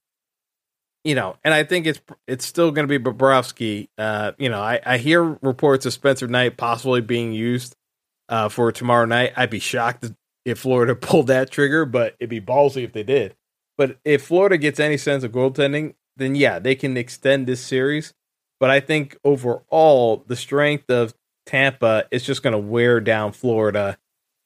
you 1.05 1.15
know, 1.15 1.37
and 1.45 1.55
I 1.55 1.63
think 1.63 1.87
it's 1.87 2.01
it's 2.27 2.45
still 2.45 2.73
going 2.73 2.89
to 2.89 2.99
be 2.99 3.05
Bobrovsky. 3.05 3.89
Uh, 3.97 4.33
you 4.39 4.49
know, 4.49 4.61
I, 4.61 4.81
I 4.85 4.99
hear 4.99 5.23
reports 5.23 5.87
of 5.87 5.93
Spencer 5.93 6.27
Knight 6.27 6.57
possibly 6.57 7.03
being 7.03 7.33
used 7.33 7.77
uh, 8.29 8.49
for 8.49 8.73
tomorrow 8.73 9.05
night. 9.05 9.35
I'd 9.37 9.51
be 9.51 9.61
shocked 9.61 10.11
if 10.45 10.59
Florida 10.59 10.97
pulled 10.97 11.29
that 11.29 11.51
trigger, 11.51 11.85
but 11.85 12.17
it'd 12.19 12.31
be 12.31 12.41
ballsy 12.41 12.83
if 12.83 12.93
they 12.93 13.05
did. 13.05 13.37
But 13.79 13.99
if 14.05 14.25
Florida 14.25 14.57
gets 14.57 14.81
any 14.81 14.97
sense 14.97 15.23
of 15.23 15.33
goaltending, 15.33 15.95
then 16.17 16.35
yeah, 16.35 16.59
they 16.59 16.75
can 16.75 16.97
extend 16.97 17.47
this 17.47 17.61
series. 17.61 18.15
But 18.59 18.71
I 18.71 18.81
think 18.81 19.19
overall, 19.23 20.25
the 20.27 20.37
strength 20.37 20.89
of 20.89 21.13
Tampa 21.45 22.07
is 22.11 22.25
just 22.25 22.43
going 22.43 22.53
to 22.53 22.59
wear 22.59 23.01
down 23.01 23.33
Florida 23.33 23.99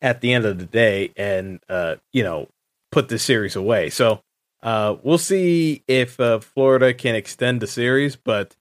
at 0.02 0.20
the 0.20 0.32
end 0.32 0.46
of 0.46 0.58
the 0.58 0.66
day, 0.66 1.12
and 1.16 1.60
uh, 1.68 1.96
you 2.12 2.24
know, 2.24 2.48
put 2.92 3.08
the 3.08 3.18
series 3.18 3.56
away. 3.56 3.90
So 3.90 4.22
uh, 4.62 4.96
we'll 5.02 5.18
see 5.18 5.82
if 5.88 6.18
uh, 6.20 6.40
Florida 6.40 6.92
can 6.92 7.14
extend 7.14 7.60
the 7.60 7.66
series, 7.66 8.16
but 8.16 8.56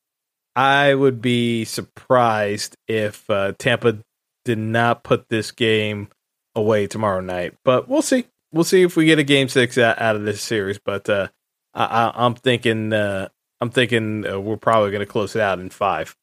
I 0.56 0.94
would 0.94 1.22
be 1.22 1.66
surprised 1.66 2.76
if 2.88 3.30
uh, 3.30 3.54
Tampa 3.58 4.00
did 4.46 4.58
not 4.58 5.04
put 5.04 5.30
this 5.30 5.52
game 5.52 6.10
away 6.56 6.88
tomorrow 6.88 7.22
night. 7.22 7.56
But 7.64 7.88
we'll 7.88 8.02
see. 8.02 8.26
We'll 8.52 8.64
see 8.64 8.82
if 8.82 8.96
we 8.96 9.06
get 9.06 9.20
a 9.20 9.24
game 9.24 9.48
six 9.48 9.78
out, 9.78 10.02
out 10.02 10.16
of 10.16 10.24
this 10.24 10.42
series. 10.42 10.80
But 10.80 11.10
uh, 11.10 11.28
I, 11.74 12.26
am 12.26 12.36
thinking, 12.36 12.94
uh, 12.94 13.30
I'm 13.62 13.70
thinking 13.70 14.26
uh, 14.26 14.40
we're 14.40 14.58
probably 14.58 14.92
going 14.92 15.06
to 15.06 15.12
close 15.12 15.36
it 15.36 15.42
out 15.42 15.60
in 15.60 15.70
five. 15.70 16.16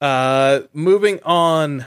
Uh, 0.00 0.60
moving 0.72 1.20
on 1.24 1.86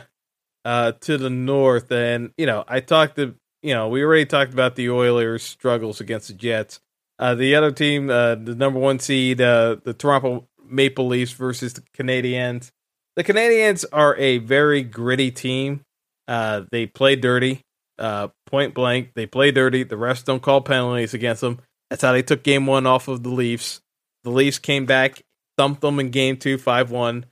uh, 0.66 0.94
to 1.01 1.18
the 1.18 1.30
north, 1.30 1.92
and 1.92 2.32
you 2.38 2.46
know, 2.46 2.66
I 2.68 2.80
talked 2.80 3.16
to, 3.18 3.36
you 3.62 3.74
know, 3.74 3.90
we 3.90 4.04
already 4.04 4.26
talked 4.26 4.54
about 4.54 4.76
the 4.76 4.90
Oilers' 4.90 5.44
struggles 5.44 6.00
against 6.00 6.28
the 6.28 6.34
Jets. 6.34 6.80
Uh, 7.20 7.36
the 7.36 7.56
other 7.56 7.72
team, 7.72 8.10
uh, 8.10 8.36
the 8.36 8.56
number 8.56 8.80
one 8.80 9.00
seed, 9.00 9.42
uh, 9.42 9.78
the 9.84 9.94
Toronto 9.94 10.48
Maple 10.64 11.08
Leafs 11.08 11.32
versus 11.32 11.74
the 11.74 11.82
Canadiens 11.98 12.72
the 13.18 13.24
Canadiens 13.24 13.84
are 13.92 14.16
a 14.18 14.38
very 14.38 14.84
gritty 14.84 15.32
team. 15.32 15.82
Uh, 16.28 16.62
they 16.72 16.86
play 16.86 17.16
dirty, 17.16 17.62
uh, 17.98 18.28
point 18.46 18.76
blank. 18.76 19.14
They 19.16 19.26
play 19.26 19.50
dirty. 19.50 19.84
The 19.84 19.96
refs 19.96 20.24
don't 20.24 20.42
call 20.42 20.62
penalties 20.62 21.16
against 21.16 21.42
them. 21.42 21.60
That's 21.90 22.04
how 22.04 22.12
they 22.12 22.22
took 22.22 22.44
game 22.44 22.68
one 22.68 22.86
off 22.86 23.08
of 23.08 23.24
the 23.24 23.30
Leafs. 23.30 23.82
The 24.24 24.30
Leafs 24.30 24.60
came 24.60 24.86
back, 24.86 25.24
thumped 25.58 25.82
them 25.82 26.00
in 26.00 26.12
game 26.12 26.38
two, 26.38 26.60
5 26.60 26.92
1, 26.92 27.26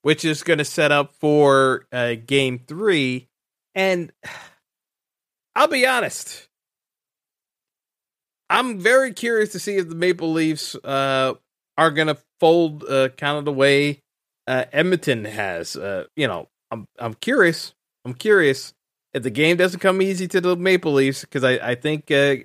which 0.00 0.24
is 0.24 0.42
going 0.42 0.58
to 0.58 0.64
set 0.64 0.90
up 0.90 1.12
for 1.12 1.84
uh, 1.92 2.14
game 2.24 2.58
three. 2.66 3.28
And 3.74 4.10
I'll 5.60 5.68
be 5.68 5.86
honest, 5.86 6.48
I'm 8.48 8.80
very 8.80 9.12
curious 9.12 9.52
to 9.52 9.58
see 9.58 9.76
if 9.76 9.90
the 9.90 9.94
Maple 9.94 10.32
Leafs 10.32 10.74
uh, 10.74 11.34
are 11.76 11.90
going 11.90 12.06
to 12.06 12.16
fold 12.38 12.82
uh, 12.84 13.10
kind 13.10 13.36
of 13.36 13.44
the 13.44 13.52
way 13.52 14.00
uh, 14.46 14.64
Edmonton 14.72 15.26
has. 15.26 15.76
Uh, 15.76 16.04
you 16.16 16.26
know, 16.26 16.48
I'm 16.70 16.86
I'm 16.98 17.12
curious. 17.12 17.74
I'm 18.06 18.14
curious 18.14 18.72
if 19.12 19.22
the 19.22 19.28
game 19.28 19.58
doesn't 19.58 19.80
come 19.80 20.00
easy 20.00 20.26
to 20.28 20.40
the 20.40 20.56
Maple 20.56 20.94
Leafs 20.94 21.26
because 21.26 21.44
I 21.44 21.72
I 21.72 21.74
think 21.74 22.10
uh, 22.10 22.36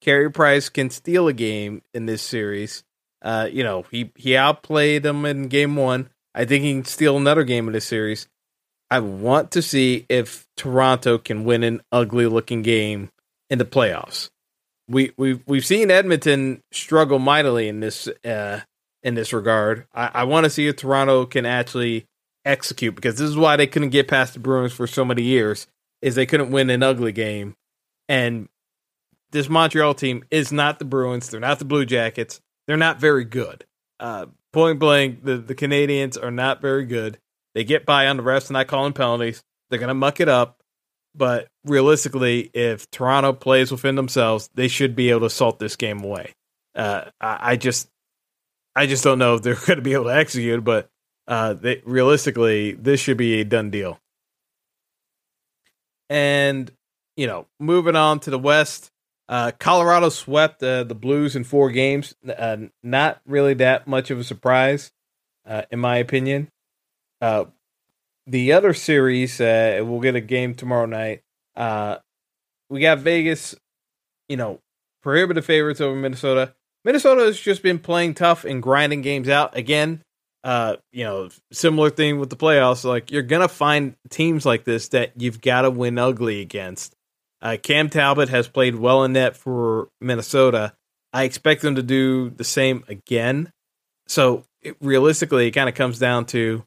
Carey 0.00 0.32
Price 0.32 0.68
can 0.68 0.90
steal 0.90 1.28
a 1.28 1.32
game 1.32 1.82
in 1.94 2.06
this 2.06 2.20
series. 2.20 2.82
Uh, 3.22 3.48
you 3.48 3.62
know, 3.62 3.84
he 3.92 4.10
he 4.16 4.36
outplayed 4.36 5.04
them 5.04 5.24
in 5.24 5.46
game 5.46 5.76
one. 5.76 6.10
I 6.34 6.44
think 6.44 6.64
he 6.64 6.72
can 6.72 6.84
steal 6.84 7.16
another 7.16 7.44
game 7.44 7.68
in 7.68 7.74
this 7.74 7.86
series. 7.86 8.26
I 8.90 9.00
want 9.00 9.50
to 9.52 9.62
see 9.62 10.06
if 10.08 10.46
Toronto 10.56 11.18
can 11.18 11.44
win 11.44 11.62
an 11.62 11.82
ugly 11.90 12.26
looking 12.26 12.62
game 12.62 13.10
in 13.50 13.58
the 13.58 13.64
playoffs. 13.64 14.30
We 14.88 15.12
we've 15.16 15.42
we've 15.46 15.66
seen 15.66 15.90
Edmonton 15.90 16.62
struggle 16.72 17.18
mightily 17.18 17.68
in 17.68 17.80
this 17.80 18.08
uh, 18.24 18.60
in 19.02 19.14
this 19.14 19.32
regard. 19.32 19.86
I, 19.92 20.10
I 20.14 20.24
want 20.24 20.44
to 20.44 20.50
see 20.50 20.68
if 20.68 20.76
Toronto 20.76 21.26
can 21.26 21.44
actually 21.44 22.06
execute 22.44 22.94
because 22.94 23.16
this 23.18 23.28
is 23.28 23.36
why 23.36 23.56
they 23.56 23.66
couldn't 23.66 23.90
get 23.90 24.08
past 24.08 24.34
the 24.34 24.40
Bruins 24.40 24.72
for 24.72 24.86
so 24.86 25.04
many 25.04 25.22
years 25.22 25.66
is 26.00 26.14
they 26.14 26.26
couldn't 26.26 26.52
win 26.52 26.70
an 26.70 26.82
ugly 26.82 27.12
game. 27.12 27.56
And 28.08 28.48
this 29.32 29.48
Montreal 29.48 29.94
team 29.94 30.24
is 30.30 30.52
not 30.52 30.78
the 30.78 30.84
Bruins. 30.84 31.28
They're 31.28 31.40
not 31.40 31.58
the 31.58 31.64
Blue 31.64 31.84
Jackets. 31.84 32.40
They're 32.66 32.76
not 32.76 33.00
very 33.00 33.24
good. 33.24 33.64
Uh, 33.98 34.26
point 34.52 34.78
blank, 34.78 35.24
the, 35.24 35.38
the 35.38 35.54
Canadiens 35.54 36.22
are 36.22 36.30
not 36.30 36.60
very 36.60 36.84
good. 36.84 37.18
They 37.56 37.64
get 37.64 37.86
by 37.86 38.06
on 38.06 38.18
the 38.18 38.22
refs 38.22 38.48
and 38.48 38.52
not 38.52 38.66
calling 38.66 38.92
penalties. 38.92 39.42
They're 39.70 39.78
going 39.78 39.88
to 39.88 39.94
muck 39.94 40.20
it 40.20 40.28
up. 40.28 40.60
But 41.14 41.48
realistically, 41.64 42.50
if 42.52 42.90
Toronto 42.90 43.32
plays 43.32 43.72
within 43.72 43.94
themselves, 43.94 44.50
they 44.52 44.68
should 44.68 44.94
be 44.94 45.08
able 45.08 45.20
to 45.20 45.30
salt 45.30 45.58
this 45.58 45.74
game 45.74 46.04
away. 46.04 46.34
Uh, 46.74 47.06
I, 47.18 47.52
I 47.52 47.56
just 47.56 47.88
I 48.76 48.84
just 48.84 49.02
don't 49.02 49.18
know 49.18 49.36
if 49.36 49.42
they're 49.42 49.54
going 49.66 49.78
to 49.78 49.82
be 49.82 49.94
able 49.94 50.04
to 50.04 50.14
execute, 50.14 50.62
but 50.64 50.90
uh, 51.26 51.54
they, 51.54 51.80
realistically, 51.86 52.72
this 52.72 53.00
should 53.00 53.16
be 53.16 53.40
a 53.40 53.44
done 53.44 53.70
deal. 53.70 53.98
And 56.10 56.70
you 57.16 57.26
know, 57.26 57.46
moving 57.58 57.96
on 57.96 58.20
to 58.20 58.30
the 58.30 58.38
West, 58.38 58.90
uh, 59.30 59.52
Colorado 59.58 60.10
swept 60.10 60.62
uh, 60.62 60.84
the 60.84 60.94
Blues 60.94 61.34
in 61.34 61.42
four 61.42 61.70
games. 61.70 62.14
Uh, 62.28 62.58
not 62.82 63.22
really 63.24 63.54
that 63.54 63.88
much 63.88 64.10
of 64.10 64.18
a 64.18 64.24
surprise, 64.24 64.92
uh, 65.46 65.62
in 65.70 65.78
my 65.78 65.96
opinion. 65.96 66.50
Uh, 67.20 67.46
the 68.26 68.52
other 68.52 68.74
series, 68.74 69.40
uh, 69.40 69.80
we'll 69.84 70.00
get 70.00 70.16
a 70.16 70.20
game 70.20 70.54
tomorrow 70.54 70.86
night. 70.86 71.22
Uh, 71.54 71.98
we 72.68 72.80
got 72.80 72.98
Vegas 72.98 73.54
you 74.28 74.36
know, 74.36 74.60
prohibitive 75.02 75.44
favorites 75.44 75.80
over 75.80 75.96
Minnesota. 75.96 76.54
Minnesota 76.84 77.22
has 77.22 77.38
just 77.38 77.62
been 77.62 77.78
playing 77.78 78.14
tough 78.14 78.44
and 78.44 78.62
grinding 78.62 79.02
games 79.02 79.28
out. 79.28 79.56
Again, 79.56 80.02
uh, 80.44 80.76
you 80.92 81.04
know, 81.04 81.28
similar 81.52 81.90
thing 81.90 82.20
with 82.20 82.30
the 82.30 82.36
playoffs. 82.36 82.84
Like 82.84 83.10
you're 83.10 83.22
gonna 83.22 83.48
find 83.48 83.96
teams 84.10 84.46
like 84.46 84.64
this 84.64 84.88
that 84.88 85.12
you've 85.16 85.40
got 85.40 85.62
to 85.62 85.70
win 85.70 85.98
ugly 85.98 86.40
against. 86.40 86.94
Uh, 87.42 87.56
Cam 87.60 87.90
Talbot 87.90 88.28
has 88.28 88.48
played 88.48 88.76
well 88.76 89.04
in 89.04 89.12
net 89.12 89.36
for 89.36 89.88
Minnesota. 90.00 90.74
I 91.12 91.24
expect 91.24 91.62
them 91.62 91.76
to 91.76 91.82
do 91.82 92.30
the 92.30 92.44
same 92.44 92.84
again. 92.88 93.50
So 94.06 94.44
it, 94.62 94.76
realistically, 94.80 95.48
it 95.48 95.52
kind 95.52 95.68
of 95.68 95.74
comes 95.74 95.98
down 95.98 96.26
to 96.26 96.64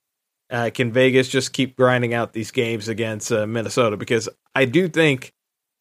uh, 0.50 0.70
can 0.74 0.92
Vegas 0.92 1.30
just 1.30 1.54
keep 1.54 1.76
grinding 1.76 2.14
out 2.14 2.34
these 2.34 2.52
games 2.52 2.88
against 2.88 3.32
uh, 3.32 3.46
Minnesota? 3.46 3.98
Because 3.98 4.30
I 4.56 4.66
do 4.66 4.88
think 4.88 5.34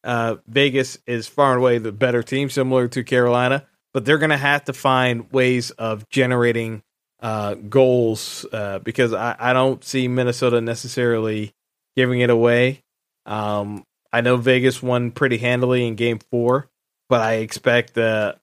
uh, 0.03 0.37
Vegas 0.47 0.97
is 1.07 1.27
far 1.27 1.53
and 1.53 1.59
away 1.59 1.77
the 1.77 1.91
better 1.91 2.23
team, 2.23 2.49
similar 2.49 2.87
to 2.89 3.03
Carolina, 3.03 3.65
but 3.93 4.05
they're 4.05 4.17
going 4.17 4.29
to 4.29 4.37
have 4.37 4.65
to 4.65 4.73
find 4.73 5.31
ways 5.31 5.71
of 5.71 6.07
generating 6.09 6.83
uh, 7.21 7.55
goals 7.55 8.45
uh, 8.53 8.79
because 8.79 9.13
I, 9.13 9.35
I, 9.37 9.51
don't 9.51 9.83
see 9.83 10.07
Minnesota 10.07 10.61
necessarily 10.61 11.53
giving 11.97 12.21
it 12.21 12.29
away. 12.29 12.81
Um, 13.25 13.83
I 14.13 14.21
know 14.21 14.37
Vegas 14.37 14.81
won 14.81 15.11
pretty 15.11 15.37
handily 15.37 15.85
in 15.85 15.95
game 15.95 16.19
four, 16.31 16.69
but 17.09 17.19
I 17.19 17.33
expect 17.35 17.97
uh, 17.97 18.35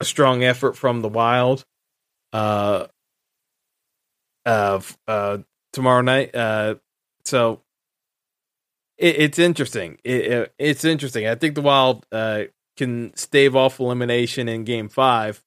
a 0.00 0.04
strong 0.04 0.42
effort 0.42 0.76
from 0.76 1.02
the 1.02 1.08
Wild 1.08 1.64
uh, 2.32 2.86
uh, 4.44 4.80
tomorrow 5.72 6.02
night. 6.02 6.34
Uh, 6.34 6.76
so 7.24 7.62
it, 8.98 9.16
it's 9.16 9.38
interesting. 9.38 9.98
It, 10.04 10.52
it's 10.58 10.84
interesting. 10.84 11.26
I 11.26 11.34
think 11.34 11.54
the 11.54 11.62
Wild 11.62 12.06
uh, 12.12 12.44
can 12.76 13.14
stave 13.16 13.56
off 13.56 13.80
elimination 13.80 14.48
in 14.48 14.64
Game 14.64 14.88
Five, 14.88 15.42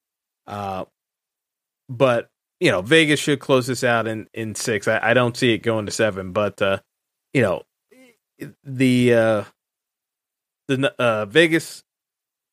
uh, 0.48 0.86
but 1.90 2.30
you 2.60 2.72
know, 2.72 2.82
Vegas 2.82 3.20
should 3.20 3.40
close 3.40 3.68
this 3.68 3.84
out 3.84 4.08
in 4.08 4.28
in 4.34 4.56
six. 4.56 4.88
I, 4.88 5.00
I 5.02 5.14
don't 5.14 5.38
see 5.38 5.54
it 5.54 5.60
going 5.60 5.86
to 5.86 5.92
seven, 5.92 6.32
but 6.32 6.62
uh, 6.62 6.80
you 7.34 7.42
know, 7.42 7.64
the 8.64 9.14
uh, 9.14 9.44
the 10.68 10.94
uh, 11.00 11.26
Vegas 11.26 11.84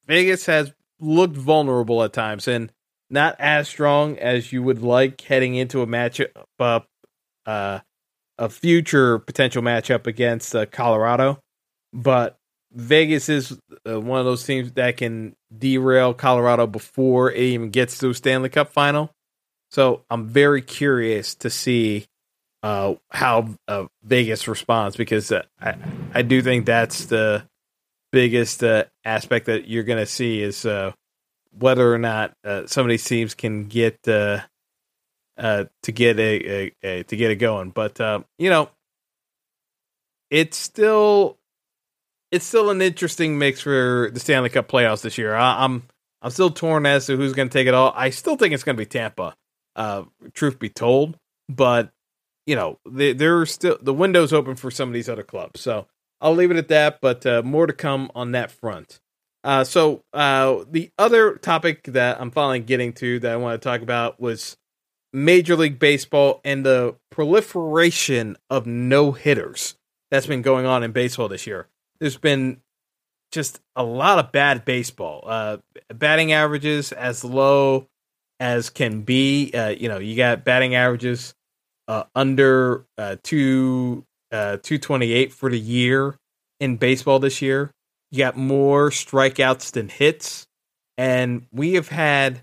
Vegas 0.06 0.46
has 0.46 0.72
looked 0.98 1.36
vulnerable 1.36 2.02
at 2.02 2.12
times 2.12 2.46
and 2.46 2.72
not 3.08 3.36
as 3.38 3.68
strong 3.68 4.18
as 4.18 4.52
you 4.52 4.62
would 4.62 4.82
like 4.82 5.20
heading 5.22 5.54
into 5.54 5.82
a 5.82 5.86
matchup 5.86 6.30
up 6.58 6.89
uh, 7.50 7.80
a 8.38 8.48
future 8.48 9.18
potential 9.18 9.62
matchup 9.62 10.06
against 10.06 10.54
uh, 10.54 10.66
Colorado, 10.66 11.38
but 11.92 12.36
Vegas 12.72 13.28
is 13.28 13.58
uh, 13.86 14.00
one 14.00 14.20
of 14.20 14.24
those 14.24 14.44
teams 14.44 14.72
that 14.72 14.96
can 14.96 15.34
derail 15.56 16.14
Colorado 16.14 16.66
before 16.66 17.32
it 17.32 17.38
even 17.38 17.70
gets 17.70 17.98
to 17.98 18.14
Stanley 18.14 18.48
Cup 18.48 18.72
final. 18.72 19.10
So 19.70 20.04
I'm 20.08 20.26
very 20.28 20.62
curious 20.62 21.34
to 21.36 21.50
see 21.50 22.06
uh, 22.62 22.94
how 23.10 23.48
uh, 23.68 23.86
Vegas 24.02 24.46
responds 24.46 24.96
because 24.96 25.32
uh, 25.32 25.42
I 25.60 25.76
I 26.14 26.22
do 26.22 26.42
think 26.42 26.66
that's 26.66 27.06
the 27.06 27.46
biggest 28.12 28.62
uh, 28.62 28.84
aspect 29.04 29.46
that 29.46 29.68
you're 29.68 29.84
going 29.84 29.98
to 29.98 30.06
see 30.06 30.42
is 30.42 30.66
uh, 30.66 30.92
whether 31.58 31.92
or 31.92 31.98
not 31.98 32.32
some 32.66 32.84
of 32.84 32.88
these 32.88 33.04
teams 33.04 33.34
can 33.34 33.66
get 33.66 33.98
to 35.40 35.92
get 35.92 36.18
a, 36.18 36.50
a, 36.50 36.72
a, 36.82 37.02
to 37.04 37.16
get 37.16 37.30
it 37.30 37.36
going. 37.36 37.70
But 37.70 37.98
you 38.38 38.50
know, 38.50 38.68
it's 40.30 40.56
still 40.56 41.38
it's 42.30 42.46
still 42.46 42.70
an 42.70 42.80
interesting 42.80 43.38
mix 43.38 43.60
for 43.60 44.10
the 44.12 44.20
Stanley 44.20 44.50
Cup 44.50 44.68
playoffs 44.68 45.02
this 45.02 45.18
year. 45.18 45.34
I, 45.34 45.64
I'm 45.64 45.82
I'm 46.22 46.30
still 46.30 46.50
torn 46.50 46.86
as 46.86 47.06
to 47.06 47.16
who's 47.16 47.32
going 47.32 47.48
to 47.48 47.52
take 47.52 47.66
it 47.66 47.74
all. 47.74 47.92
I 47.96 48.10
still 48.10 48.36
think 48.36 48.54
it's 48.54 48.64
going 48.64 48.76
to 48.76 48.80
be 48.80 48.86
Tampa 48.86 49.34
uh, 49.76 50.04
truth 50.34 50.58
be 50.58 50.68
told, 50.68 51.16
but 51.48 51.90
you 52.46 52.56
know, 52.56 52.78
they, 52.88 53.12
they're 53.12 53.46
still 53.46 53.78
the 53.80 53.94
window's 53.94 54.32
open 54.32 54.56
for 54.56 54.70
some 54.70 54.88
of 54.88 54.92
these 54.92 55.08
other 55.08 55.22
clubs. 55.22 55.60
So 55.60 55.86
I'll 56.20 56.34
leave 56.34 56.50
it 56.50 56.56
at 56.56 56.68
that, 56.68 57.00
but 57.00 57.24
uh, 57.24 57.42
more 57.42 57.66
to 57.66 57.72
come 57.72 58.10
on 58.14 58.32
that 58.32 58.50
front. 58.50 59.00
Uh, 59.42 59.64
so 59.64 60.02
uh, 60.12 60.64
the 60.70 60.90
other 60.98 61.36
topic 61.36 61.84
that 61.84 62.20
I'm 62.20 62.30
finally 62.30 62.60
getting 62.60 62.92
to 62.94 63.20
that 63.20 63.32
I 63.32 63.36
want 63.36 63.60
to 63.60 63.66
talk 63.66 63.80
about 63.80 64.20
was 64.20 64.58
Major 65.12 65.56
League 65.56 65.78
Baseball 65.78 66.40
and 66.44 66.64
the 66.64 66.94
proliferation 67.10 68.36
of 68.48 68.66
no 68.66 69.12
hitters 69.12 69.74
that's 70.10 70.26
been 70.26 70.42
going 70.42 70.66
on 70.66 70.82
in 70.82 70.92
baseball 70.92 71.28
this 71.28 71.46
year. 71.46 71.66
There's 71.98 72.16
been 72.16 72.60
just 73.32 73.60
a 73.76 73.82
lot 73.82 74.18
of 74.18 74.32
bad 74.32 74.64
baseball. 74.64 75.24
Uh, 75.26 75.58
batting 75.94 76.32
averages 76.32 76.92
as 76.92 77.24
low 77.24 77.86
as 78.38 78.70
can 78.70 79.02
be. 79.02 79.52
Uh, 79.52 79.68
you 79.68 79.88
know, 79.88 79.98
you 79.98 80.16
got 80.16 80.44
batting 80.44 80.74
averages 80.74 81.34
uh, 81.88 82.04
under 82.14 82.84
uh, 82.98 83.16
two 83.22 84.04
uh, 84.32 84.58
two 84.62 84.78
twenty 84.78 85.12
eight 85.12 85.32
for 85.32 85.50
the 85.50 85.58
year 85.58 86.16
in 86.58 86.76
baseball 86.76 87.18
this 87.18 87.42
year. 87.42 87.70
You 88.10 88.18
got 88.18 88.36
more 88.36 88.90
strikeouts 88.90 89.72
than 89.72 89.88
hits, 89.88 90.46
and 90.98 91.46
we 91.52 91.74
have 91.74 91.88
had 91.88 92.42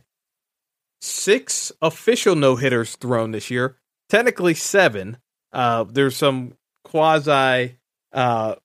six 1.01 1.71
official 1.81 2.35
no 2.35 2.55
hitters 2.55 2.95
thrown 2.95 3.31
this 3.31 3.49
year. 3.49 3.77
Technically 4.09 4.53
seven. 4.53 5.17
Uh, 5.51 5.83
there's 5.83 6.15
some 6.15 6.53
quasi 6.83 7.77
uh, 8.13 8.55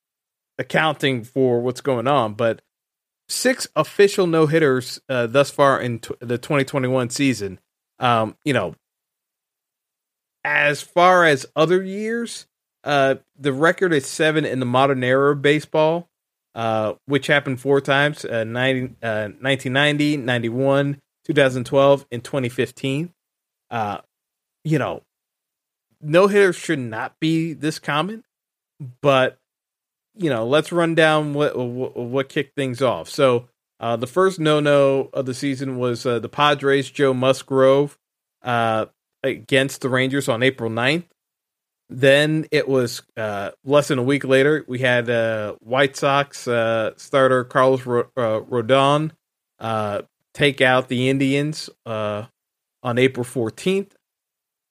accounting 0.59 1.25
for 1.25 1.61
what's 1.61 1.81
going 1.81 2.07
on, 2.07 2.35
but 2.35 2.62
six 3.29 3.66
official 3.75 4.27
no 4.27 4.47
hitters 4.47 5.01
uh, 5.09 5.27
thus 5.27 5.51
far 5.51 5.81
in 5.81 5.99
t- 5.99 6.14
the 6.21 6.38
2021 6.38 7.11
season. 7.11 7.59
Um, 7.99 8.37
you 8.45 8.53
know, 8.53 8.75
as 10.45 10.83
far 10.83 11.25
as 11.25 11.47
other 11.55 11.83
years, 11.83 12.47
uh, 12.85 13.16
the 13.38 13.53
record 13.53 13.92
is 13.92 14.07
seven 14.07 14.45
in 14.45 14.61
the 14.61 14.66
modern 14.66 15.05
era 15.05 15.33
of 15.33 15.42
baseball, 15.42 16.09
uh, 16.55 16.95
which 17.07 17.29
happened 17.29 17.61
four 17.61 17.81
times 17.81 18.25
uh, 18.25 18.45
90, 18.45 18.97
1990, 19.01 20.14
uh, 20.14 20.21
91, 20.21 21.02
2012, 21.25 22.07
and 22.11 22.25
2015. 22.25 23.13
Uh, 23.71 23.99
you 24.65 24.79
know, 24.79 25.03
no 26.01 26.27
hitters 26.27 26.57
should 26.57 26.79
not 26.79 27.19
be 27.21 27.53
this 27.53 27.79
common, 27.79 28.25
but 29.01 29.39
you 30.15 30.29
know, 30.29 30.47
let's 30.47 30.73
run 30.73 30.95
down 30.95 31.35
what 31.35 31.57
what, 31.57 31.97
what 31.97 32.29
kicked 32.29 32.55
things 32.55 32.83
off. 32.83 33.09
So 33.09 33.49
uh, 33.81 33.97
the 33.97 34.07
first 34.07 34.39
no 34.39 34.61
no 34.61 35.11
of 35.13 35.27
the 35.27 35.35
season 35.35 35.79
was 35.79 36.05
uh, 36.05 36.19
the 36.19 36.29
Padres 36.29 36.91
Joe 36.91 37.15
Musgrove 37.15 37.99
uh, 38.43 38.87
against 39.23 39.81
the 39.81 39.89
Rangers 39.89 40.29
on 40.29 40.43
April 40.43 40.71
9th. 40.71 41.05
Then 41.89 42.47
it 42.51 42.69
was 42.69 43.03
uh, 43.17 43.51
less 43.65 43.89
than 43.89 43.99
a 43.99 44.03
week 44.03 44.25
later. 44.25 44.65
We 44.67 44.79
had 44.79 45.11
uh, 45.11 45.57
White 45.61 45.97
Sox 45.97 46.49
uh, 46.49 46.93
starter 46.97 47.45
Carlos 47.45 47.83
Rodon 47.83 49.11
take 50.35 50.61
out 50.61 50.88
the 50.88 51.09
Indians 51.09 51.68
on 52.83 52.99
April 52.99 53.25
14th. 53.25 53.92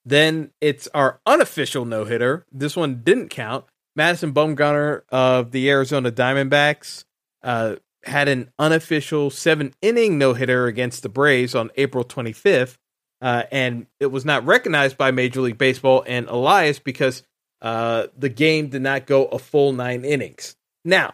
Then 0.03 0.51
it's 0.59 0.87
our 0.93 1.19
unofficial 1.25 1.85
no 1.85 2.05
hitter. 2.05 2.45
This 2.51 2.75
one 2.75 3.01
didn't 3.03 3.29
count. 3.29 3.65
Madison 3.95 4.33
Bumgarner 4.33 5.03
of 5.09 5.51
the 5.51 5.69
Arizona 5.69 6.11
Diamondbacks 6.11 7.05
uh, 7.43 7.75
had 8.03 8.27
an 8.27 8.51
unofficial 8.57 9.29
seven 9.29 9.73
inning 9.81 10.17
no 10.17 10.33
hitter 10.33 10.65
against 10.65 11.03
the 11.03 11.09
Braves 11.09 11.53
on 11.53 11.71
April 11.75 12.03
25th. 12.03 12.77
Uh, 13.21 13.43
and 13.51 13.85
it 13.99 14.07
was 14.07 14.25
not 14.25 14.45
recognized 14.45 14.97
by 14.97 15.11
Major 15.11 15.41
League 15.41 15.57
Baseball 15.57 16.03
and 16.07 16.27
Elias 16.27 16.79
because 16.79 17.21
uh, 17.61 18.07
the 18.17 18.29
game 18.29 18.69
did 18.69 18.81
not 18.81 19.05
go 19.05 19.25
a 19.25 19.37
full 19.37 19.73
nine 19.73 20.03
innings. 20.03 20.55
Now, 20.83 21.13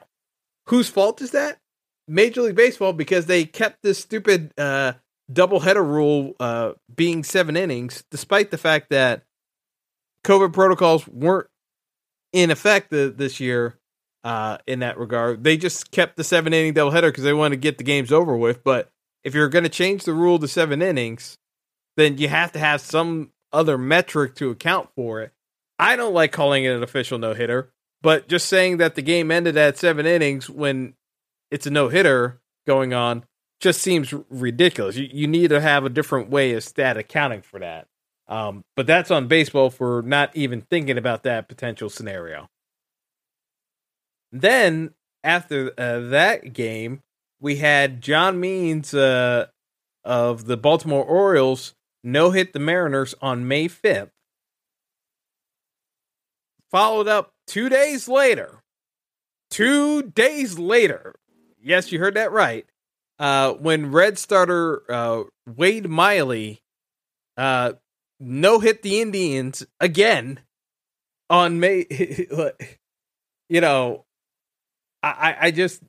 whose 0.68 0.88
fault 0.88 1.22
is 1.22 1.32
that? 1.32 1.60
Major 2.08 2.42
League 2.42 2.56
Baseball 2.56 2.94
because 2.94 3.26
they 3.26 3.46
kept 3.46 3.84
this 3.84 4.00
stupid 4.00 4.54
uh, 4.58 4.94
doubleheader 5.32 5.86
rule 5.86 6.34
uh, 6.40 6.74
being 6.94 7.24
seven 7.24 7.58
innings, 7.58 8.04
despite 8.12 8.52
the 8.52 8.58
fact 8.58 8.90
that 8.90 9.24
COVID 10.24 10.54
protocols 10.54 11.08
weren't 11.08 11.48
in 12.34 12.52
effect 12.52 12.90
the, 12.90 13.14
this 13.16 13.40
year 13.40 13.78
uh, 14.24 14.58
in 14.68 14.80
that 14.80 14.98
regard. 14.98 15.44
They 15.44 15.58
just 15.58 15.92
kept 15.92 16.18
the 16.18 16.24
seven 16.24 16.54
inning 16.54 16.74
doubleheader 16.74 17.10
because 17.10 17.24
they 17.24 17.34
wanted 17.34 17.56
to 17.56 17.62
get 17.62 17.78
the 17.78 17.84
games 17.84 18.12
over 18.12 18.36
with. 18.36 18.64
But 18.64 18.90
if 19.24 19.34
you're 19.34 19.50
going 19.50 19.64
to 19.64 19.70
change 19.70 20.04
the 20.04 20.14
rule 20.14 20.40
to 20.40 20.48
seven 20.48 20.82
innings, 20.82 21.38
then 21.96 22.18
you 22.18 22.28
have 22.28 22.52
to 22.54 22.60
have 22.60 22.82
some 22.82 23.32
other 23.52 23.78
metric 23.78 24.36
to 24.36 24.50
account 24.50 24.90
for 24.96 25.22
it. 25.22 25.32
I 25.80 25.96
don't 25.96 26.14
like 26.14 26.32
calling 26.32 26.66
it 26.66 26.76
an 26.76 26.84
official 26.84 27.18
no 27.18 27.34
hitter, 27.34 27.72
but 28.02 28.28
just 28.28 28.48
saying 28.48 28.78
that 28.78 28.96
the 28.96 29.02
game 29.02 29.32
ended 29.32 29.58
at 29.58 29.78
seven 29.78 30.06
innings 30.06 30.50
when 30.50 30.94
it's 31.52 31.68
a 31.68 31.72
no 31.72 31.90
hitter 31.90 32.42
going 32.66 32.94
on 32.94 33.26
just 33.60 33.82
seems 33.82 34.14
ridiculous. 34.30 34.96
You, 34.96 35.10
you 35.12 35.28
need 35.28 35.50
to 35.50 35.62
have 35.62 35.86
a 35.86 35.90
different 35.90 36.30
way 36.30 36.54
of 36.54 36.64
stat 36.64 36.98
accounting 36.98 37.42
for 37.42 37.60
that. 37.60 37.88
Um, 38.28 38.64
but 38.76 38.88
that's 38.88 39.10
on 39.10 39.28
baseball 39.28 39.70
for 39.70 40.02
not 40.02 40.36
even 40.36 40.62
thinking 40.62 40.98
about 40.98 41.24
that 41.24 41.48
potential 41.48 41.90
scenario. 41.90 42.50
Then 44.32 44.94
after 45.24 45.72
uh, 45.78 46.10
that 46.10 46.54
game, 46.54 47.02
we 47.40 47.58
had 47.58 48.02
John 48.02 48.40
Means 48.40 48.94
uh, 48.94 49.48
of 50.04 50.46
the 50.46 50.58
Baltimore 50.58 51.06
Orioles 51.06 51.74
no 52.04 52.32
hit 52.32 52.54
the 52.54 52.60
Mariners 52.60 53.16
on 53.22 53.48
May 53.48 53.68
5th. 53.68 54.12
Followed 56.72 57.08
up 57.08 57.34
two 57.48 57.70
days 57.70 58.08
later. 58.08 58.62
Two 59.50 60.04
days 60.04 60.60
later. 60.60 61.16
Yes, 61.68 61.92
you 61.92 62.00
heard 62.00 62.14
that 62.14 62.32
right. 62.32 62.66
Uh, 63.20 63.54
when 63.54 63.92
Red 63.92 64.18
starter 64.18 64.84
uh, 64.90 65.24
Wade 65.46 65.90
Miley 65.90 66.62
uh, 67.36 67.74
no 68.22 68.60
hit 68.60 68.84
the 68.84 69.02
Indians 69.02 69.66
again 69.82 70.40
on 71.30 71.60
May. 71.60 71.86
you 73.50 73.60
know, 73.62 74.06
I, 75.04 75.36
I 75.42 75.52
just 75.52 75.84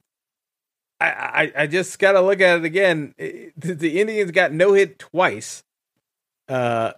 I, 1.01 1.53
I, 1.57 1.67
just 1.69 1.97
gotta 2.01 2.21
look 2.21 2.41
at 2.41 2.59
it 2.59 2.64
again. 2.64 3.14
The 3.17 4.01
Indians 4.01 4.33
got 4.33 4.53
no 4.53 4.73
hit 4.73 4.99
twice. 4.99 5.62
Uh, 6.49 6.93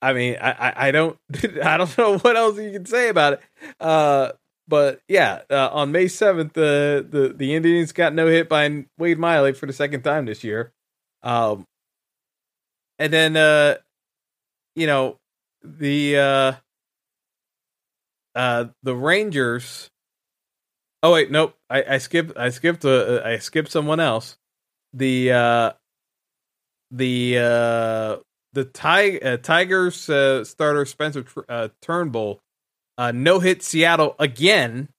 I 0.00 0.14
mean, 0.14 0.38
I, 0.40 0.88
I 0.88 0.90
don't 0.92 1.18
I 1.62 1.76
don't 1.76 1.98
know 1.98 2.16
what 2.18 2.36
else 2.36 2.58
you 2.58 2.72
can 2.72 2.86
say 2.86 3.10
about 3.10 3.34
it. 3.34 3.40
Uh, 3.78 4.32
but 4.70 5.02
yeah, 5.08 5.42
uh, 5.50 5.68
on 5.72 5.92
May 5.92 6.08
seventh, 6.08 6.54
the 6.54 7.06
the 7.08 7.34
the 7.34 7.54
Indians 7.54 7.92
got 7.92 8.14
no 8.14 8.28
hit 8.28 8.48
by 8.48 8.86
Wade 8.98 9.18
Miley 9.18 9.52
for 9.52 9.66
the 9.66 9.74
second 9.74 10.02
time 10.02 10.26
this 10.26 10.44
year. 10.44 10.72
Um, 11.22 11.66
and 12.98 13.12
then 13.12 13.36
uh, 13.36 13.76
you 14.76 14.86
know, 14.86 15.18
the 15.62 16.18
uh, 16.18 16.52
uh, 18.34 18.66
the 18.82 18.94
Rangers 18.96 19.90
Oh 21.02 21.12
wait, 21.14 21.30
nope. 21.30 21.56
I, 21.70 21.82
I 21.94 21.98
skipped. 21.98 22.36
I 22.36 22.50
skipped. 22.50 22.84
Uh, 22.84 23.22
I 23.24 23.38
skipped 23.38 23.70
someone 23.70 24.00
else. 24.00 24.36
The 24.92 25.32
uh, 25.32 25.72
the 26.90 27.38
uh, 27.38 28.16
the 28.52 28.64
Tig- 28.66 29.24
uh, 29.24 29.38
Tigers 29.38 30.10
uh, 30.10 30.44
starter 30.44 30.84
Spencer 30.84 31.24
uh, 31.48 31.68
Turnbull 31.80 32.40
uh, 33.00 33.12
no 33.12 33.38
hit 33.38 33.62
Seattle 33.62 34.14
again. 34.18 34.90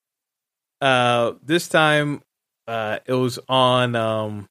Uh, 0.81 1.33
this 1.43 1.67
time 1.67 2.23
uh, 2.67 2.97
it 3.05 3.13
was 3.13 3.37
on 3.47 3.95
um, 3.95 4.49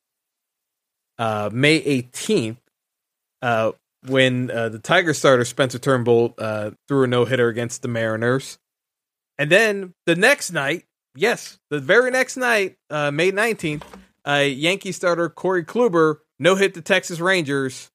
uh, 1.18 1.50
May 1.52 1.80
18th 1.80 2.58
uh, 3.42 3.72
when 4.06 4.52
uh, 4.52 4.68
the 4.68 4.78
Tiger 4.78 5.12
starter 5.12 5.44
Spencer 5.44 5.80
Turnbull 5.80 6.32
uh, 6.38 6.70
threw 6.86 7.02
a 7.02 7.06
no 7.08 7.24
hitter 7.24 7.48
against 7.48 7.82
the 7.82 7.88
Mariners. 7.88 8.56
And 9.36 9.50
then 9.50 9.94
the 10.06 10.14
next 10.14 10.52
night, 10.52 10.84
yes, 11.16 11.58
the 11.70 11.80
very 11.80 12.12
next 12.12 12.36
night, 12.36 12.76
uh, 12.88 13.10
May 13.10 13.32
19th, 13.32 13.82
uh, 14.28 14.44
Yankee 14.46 14.92
starter 14.92 15.28
Corey 15.28 15.64
Kluber 15.64 16.18
no 16.38 16.54
hit 16.54 16.74
the 16.74 16.82
Texas 16.82 17.18
Rangers 17.18 17.90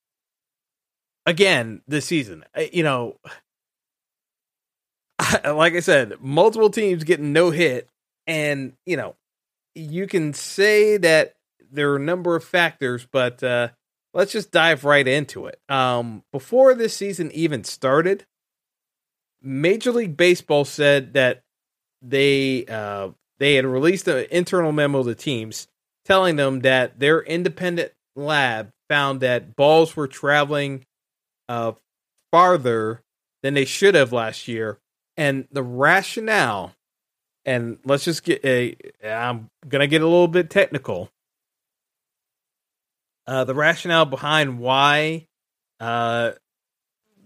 again 1.26 1.82
this 1.88 2.06
season. 2.06 2.44
Uh, 2.54 2.64
you 2.74 2.84
know, 2.84 3.16
like 5.46 5.74
I 5.74 5.80
said, 5.80 6.16
multiple 6.20 6.70
teams 6.70 7.04
getting 7.04 7.34
no 7.34 7.52
hit, 7.52 7.90
and 8.28 8.74
you 8.86 8.98
know, 8.98 9.16
you 9.74 10.08
can 10.08 10.34
say 10.34 10.98
that 10.98 11.36
there 11.72 11.92
are 11.92 11.98
a 11.98 12.00
number 12.00 12.36
of 12.36 12.44
factors, 12.44 13.08
but 13.12 13.44
uh, 13.44 13.70
let's 14.14 14.32
just 14.32 14.52
dive 14.52 14.84
right 14.84 15.08
into 15.08 15.46
it. 15.46 15.60
Um, 15.70 16.24
before 16.32 16.74
this 16.74 16.96
season 16.96 17.32
even 17.34 17.64
started, 17.64 18.26
Major 19.42 19.92
League 19.92 20.18
Baseball 20.18 20.66
said 20.66 21.14
that 21.14 21.44
they 22.02 22.66
uh, 22.66 23.10
they 23.38 23.56
had 23.56 23.66
released 23.66 24.08
an 24.08 24.26
internal 24.32 24.72
memo 24.72 25.04
to 25.04 25.16
teams 25.16 25.68
telling 26.06 26.36
them 26.36 26.62
that 26.62 27.00
their 27.00 27.22
independent 27.22 27.92
lab 28.16 28.72
found 28.88 29.20
that 29.20 29.56
balls 29.56 29.96
were 29.96 30.08
traveling 30.08 30.86
uh, 31.50 31.74
farther 32.32 33.02
than 33.42 33.54
they 33.56 33.66
should 33.66 33.96
have 33.96 34.14
last 34.14 34.48
year, 34.48 34.80
and 35.18 35.48
the 35.52 35.64
rationale. 35.64 36.74
And 37.48 37.78
let's 37.86 38.06
just 38.06 38.24
get 38.24 38.44
a. 38.44 38.76
I'm 39.04 39.50
gonna 39.68 39.88
get 39.88 40.02
a 40.02 40.08
little 40.08 40.28
bit 40.28 40.50
technical. 40.50 41.12
Uh, 43.28 43.44
the 43.44 43.56
rationale 43.56 44.06
behind 44.06 44.60
why 44.60 45.28
uh, 45.80 46.32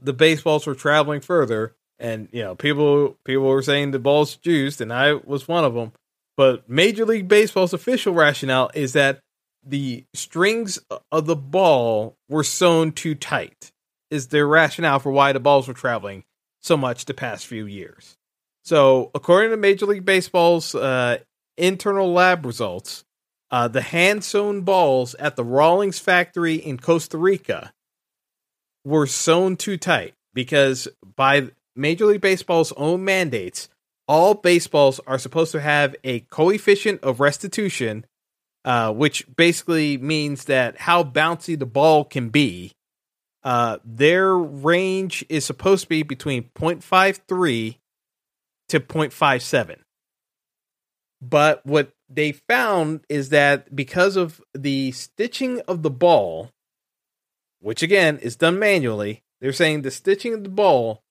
the 0.02 0.14
baseballs 0.14 0.66
were 0.66 0.76
traveling 0.76 1.22
further 1.22 1.76
and 2.00 2.30
you 2.32 2.42
know 2.42 2.56
people 2.56 3.18
people 3.26 3.44
were 3.44 3.62
saying 3.62 3.92
the 3.92 4.00
ball's 4.00 4.36
juiced, 4.38 4.82
and 4.82 4.92
I 4.92 5.14
was 5.14 5.48
one 5.48 5.66
of 5.66 5.74
them. 5.74 5.92
But 6.38 6.70
Major 6.70 7.06
League 7.06 7.28
Baseball's 7.28 7.74
official 7.74 8.14
rationale 8.14 8.72
is 8.74 8.94
that 8.94 9.20
the 9.66 10.06
strings 10.14 10.80
of 11.12 11.26
the 11.26 11.36
ball 11.36 12.16
were 12.30 12.46
sewn 12.46 12.94
too 12.94 13.16
tight. 13.16 13.72
Is 14.10 14.28
their 14.28 14.48
rationale 14.48 15.00
for 15.00 15.12
why 15.12 15.34
the 15.34 15.40
balls 15.40 15.68
were 15.68 15.74
traveling 15.74 16.24
so 16.62 16.78
much 16.78 17.06
the 17.06 17.14
past 17.14 17.46
few 17.46 17.66
years? 17.66 18.18
So, 18.64 19.12
according 19.16 19.52
to 19.52 19.58
Major 19.58 19.86
League 19.86 20.06
Baseball's 20.06 20.76
uh, 20.76 21.20
internal 21.58 22.12
lab 22.12 22.46
results, 22.46 23.04
uh, 23.52 23.68
the 23.68 23.82
hand 23.82 24.24
sewn 24.24 24.62
balls 24.62 25.16
at 25.16 25.36
the 25.36 25.44
Rawlings 25.44 26.00
factory 26.00 26.56
in 26.56 26.78
Costa 26.78 27.18
Rica 27.18 27.74
were 28.86 29.08
sewn 29.08 29.56
too 29.56 29.78
tight 29.78 30.14
because 30.34 30.88
by 31.16 31.50
Major 31.76 32.06
League 32.06 32.22
Baseball's 32.22 32.72
own 32.74 33.04
mandates, 33.04 33.70
all 34.08 34.34
baseballs 34.34 35.00
are 35.06 35.20
supposed 35.20 35.52
to 35.52 35.62
have 35.62 35.96
a 36.04 36.22
coefficient 36.22 37.02
of 37.04 37.20
restitution, 37.20 38.06
uh, 38.66 38.92
which 38.92 39.26
basically 39.36 39.98
means 39.98 40.46
that 40.46 40.78
how 40.80 41.04
bouncy 41.04 41.58
the 41.58 41.66
ball 41.66 42.04
can 42.04 42.30
be. 42.30 42.72
Uh, 43.44 43.78
their 43.86 44.36
range 44.36 45.26
is 45.30 45.46
supposed 45.46 45.84
to 45.84 45.90
be 45.90 46.04
between 46.04 46.44
0.53 46.56 47.78
to 48.70 48.80
0.57. 48.80 49.78
But 51.22 51.66
what 51.66 51.92
they 52.10 52.32
found 52.32 53.06
is 53.10 53.30
that 53.30 53.76
because 53.76 54.16
of 54.16 54.42
the 54.54 54.92
stitching 54.92 55.62
of 55.68 55.84
the 55.84 55.90
ball, 55.90 56.52
which 57.60 57.84
again 57.84 58.18
is 58.18 58.36
done 58.36 58.58
manually, 58.58 59.24
they're 59.42 59.54
saying 59.54 59.82
the 59.82 59.92
stitching 59.92 60.34
of 60.34 60.44
the 60.44 60.50
ball 60.50 61.04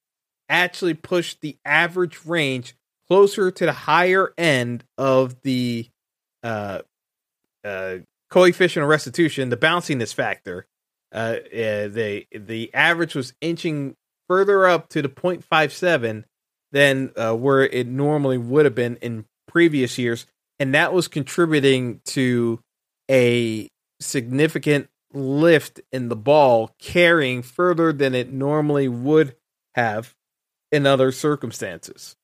actually 0.49 0.95
pushed 0.95 1.41
the 1.41 1.59
average 1.65 2.25
range 2.25 2.75
closer 3.07 3.51
to 3.51 3.67
the 3.67 3.73
higher 3.73 4.33
end 4.37 4.85
of 4.97 5.41
the 5.43 5.89
uh, 6.43 6.81
uh, 7.65 7.97
coefficient 8.31 8.83
of 8.83 8.89
restitution, 8.89 9.51
the 9.51 9.57
bounciness 9.57 10.15
factor. 10.15 10.67
Uh, 11.13 11.37
uh, 11.47 11.89
the 11.89 12.27
the 12.33 12.73
average 12.75 13.15
was 13.15 13.33
inching 13.41 13.97
further 14.29 14.67
up 14.67 14.89
to 14.91 15.01
the 15.01 15.09
0.57 15.09 16.25
than 16.71 17.11
uh, 17.17 17.35
where 17.35 17.63
it 17.63 17.87
normally 17.87 18.37
would 18.37 18.67
have 18.67 18.75
been 18.75 18.97
in 18.97 19.25
previous 19.47 19.97
years, 19.97 20.27
and 20.59 20.75
that 20.75 20.93
was 20.93 21.09
contributing 21.09 22.01
to 22.05 22.61
a 23.11 23.69
significant 24.01 24.89
lift 25.13 25.81
in 25.91 26.09
the 26.11 26.17
ball 26.17 26.71
carrying 26.79 27.43
further 27.43 27.93
than 27.93 28.15
it 28.15 28.31
normally 28.31 28.89
would 28.89 29.35
have 29.75 30.15
in 30.71 30.87
other 30.87 31.11
circumstances. 31.11 32.17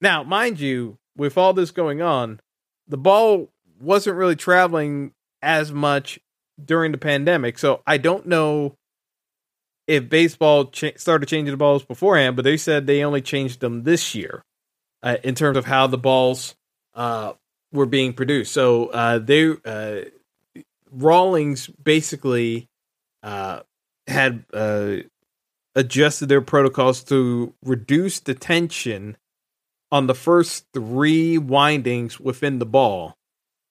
Now, 0.00 0.22
mind 0.22 0.60
you, 0.60 0.98
with 1.16 1.36
all 1.36 1.52
this 1.52 1.72
going 1.72 2.00
on, 2.00 2.40
the 2.86 2.96
ball 2.96 3.50
wasn't 3.80 4.16
really 4.16 4.36
traveling 4.36 5.12
as 5.42 5.72
much 5.72 6.20
during 6.62 6.92
the 6.92 6.98
pandemic. 6.98 7.58
So 7.58 7.82
I 7.86 7.98
don't 7.98 8.26
know 8.26 8.76
if 9.86 10.08
baseball 10.08 10.66
cha- 10.66 10.96
started 10.96 11.26
changing 11.26 11.52
the 11.52 11.56
balls 11.56 11.84
beforehand, 11.84 12.36
but 12.36 12.44
they 12.44 12.56
said 12.56 12.86
they 12.86 13.04
only 13.04 13.22
changed 13.22 13.60
them 13.60 13.84
this 13.84 14.14
year 14.14 14.44
uh, 15.02 15.16
in 15.24 15.34
terms 15.34 15.56
of 15.56 15.64
how 15.64 15.86
the 15.86 15.98
balls 15.98 16.54
uh, 16.94 17.32
were 17.72 17.86
being 17.86 18.12
produced. 18.12 18.52
So 18.52 18.86
uh, 18.88 19.18
they 19.18 19.54
uh, 19.64 20.04
Rawlings 20.90 21.66
basically 21.66 22.68
uh, 23.22 23.60
had 24.06 24.44
uh, 24.52 24.96
adjusted 25.74 26.28
their 26.28 26.40
protocols 26.40 27.02
to 27.04 27.54
reduce 27.62 28.20
the 28.20 28.34
tension 28.34 29.16
on 29.90 30.06
the 30.06 30.14
first 30.14 30.66
three 30.74 31.38
windings 31.38 32.20
within 32.20 32.58
the 32.58 32.66
ball. 32.66 33.17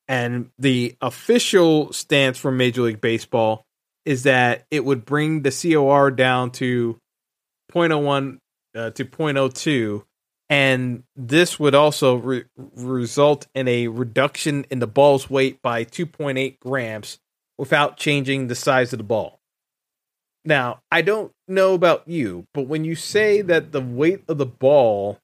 And 0.07 0.51
the 0.57 0.95
official 1.01 1.91
stance 1.91 2.37
from 2.37 2.57
Major 2.57 2.83
League 2.83 3.01
Baseball 3.01 3.65
is 4.05 4.23
that 4.23 4.65
it 4.71 4.85
would 4.85 5.05
bring 5.05 5.41
the 5.41 5.51
COR 5.51 6.11
down 6.11 6.51
to 6.51 6.97
0.01 7.73 8.39
uh, 8.73 8.91
to 8.91 9.05
0.02. 9.05 10.03
And 10.49 11.03
this 11.15 11.59
would 11.59 11.75
also 11.75 12.15
re- 12.15 12.45
result 12.55 13.47
in 13.53 13.67
a 13.67 13.89
reduction 13.89 14.65
in 14.69 14.79
the 14.79 14.87
ball's 14.87 15.29
weight 15.29 15.61
by 15.61 15.83
2.8 15.83 16.57
grams 16.59 17.19
without 17.57 17.97
changing 17.97 18.47
the 18.47 18.55
size 18.55 18.93
of 18.93 18.99
the 18.99 19.03
ball. 19.03 19.41
Now, 20.45 20.79
I 20.89 21.01
don't 21.01 21.33
know 21.49 21.73
about 21.73 22.07
you, 22.07 22.45
but 22.53 22.67
when 22.67 22.85
you 22.85 22.95
say 22.95 23.41
that 23.41 23.73
the 23.73 23.81
weight 23.81 24.23
of 24.29 24.37
the 24.37 24.45
ball 24.45 25.19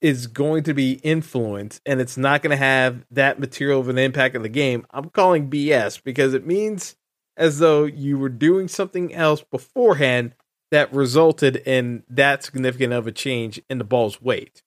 is 0.00 0.26
going 0.26 0.62
to 0.64 0.74
be 0.74 0.94
influenced 1.02 1.80
and 1.86 2.00
it's 2.00 2.16
not 2.16 2.42
going 2.42 2.50
to 2.50 2.56
have 2.56 3.04
that 3.10 3.38
material 3.38 3.80
of 3.80 3.88
an 3.88 3.98
impact 3.98 4.36
on 4.36 4.42
the 4.42 4.48
game, 4.48 4.86
I'm 4.90 5.08
calling 5.10 5.50
BS 5.50 6.02
because 6.02 6.34
it 6.34 6.46
means 6.46 6.96
as 7.36 7.58
though 7.58 7.84
you 7.84 8.18
were 8.18 8.28
doing 8.28 8.68
something 8.68 9.14
else 9.14 9.42
beforehand 9.42 10.34
that 10.70 10.92
resulted 10.92 11.56
in 11.56 12.02
that 12.08 12.42
significant 12.42 12.92
of 12.92 13.06
a 13.06 13.12
change 13.12 13.60
in 13.70 13.78
the 13.78 13.84
ball's 13.84 14.20
weight. 14.20 14.62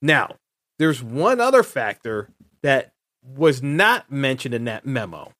Now, 0.00 0.36
there's 0.78 1.02
one 1.02 1.40
other 1.40 1.62
factor 1.62 2.30
that 2.62 2.92
was 3.22 3.62
not 3.62 4.10
mentioned 4.10 4.54
in 4.54 4.64
that 4.64 4.86
memo. 4.86 5.32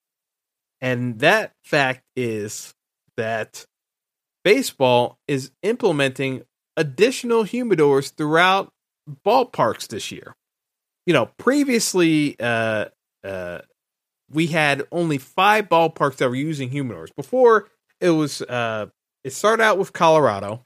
And 0.80 1.20
that 1.20 1.52
fact 1.64 2.02
is 2.14 2.74
that 3.16 3.66
baseball 4.44 5.18
is 5.26 5.50
implementing 5.62 6.42
additional 6.76 7.44
humidors 7.44 8.14
throughout 8.14 8.72
ballparks 9.24 9.88
this 9.88 10.10
year. 10.10 10.34
You 11.06 11.14
know, 11.14 11.26
previously, 11.38 12.36
uh, 12.40 12.86
uh, 13.24 13.60
we 14.30 14.48
had 14.48 14.82
only 14.90 15.18
five 15.18 15.68
ballparks 15.68 16.16
that 16.16 16.28
were 16.28 16.34
using 16.34 16.70
humidors. 16.70 17.14
Before 17.14 17.68
it 18.00 18.10
was, 18.10 18.42
uh, 18.42 18.86
it 19.22 19.32
started 19.32 19.62
out 19.62 19.78
with 19.78 19.92
Colorado 19.92 20.64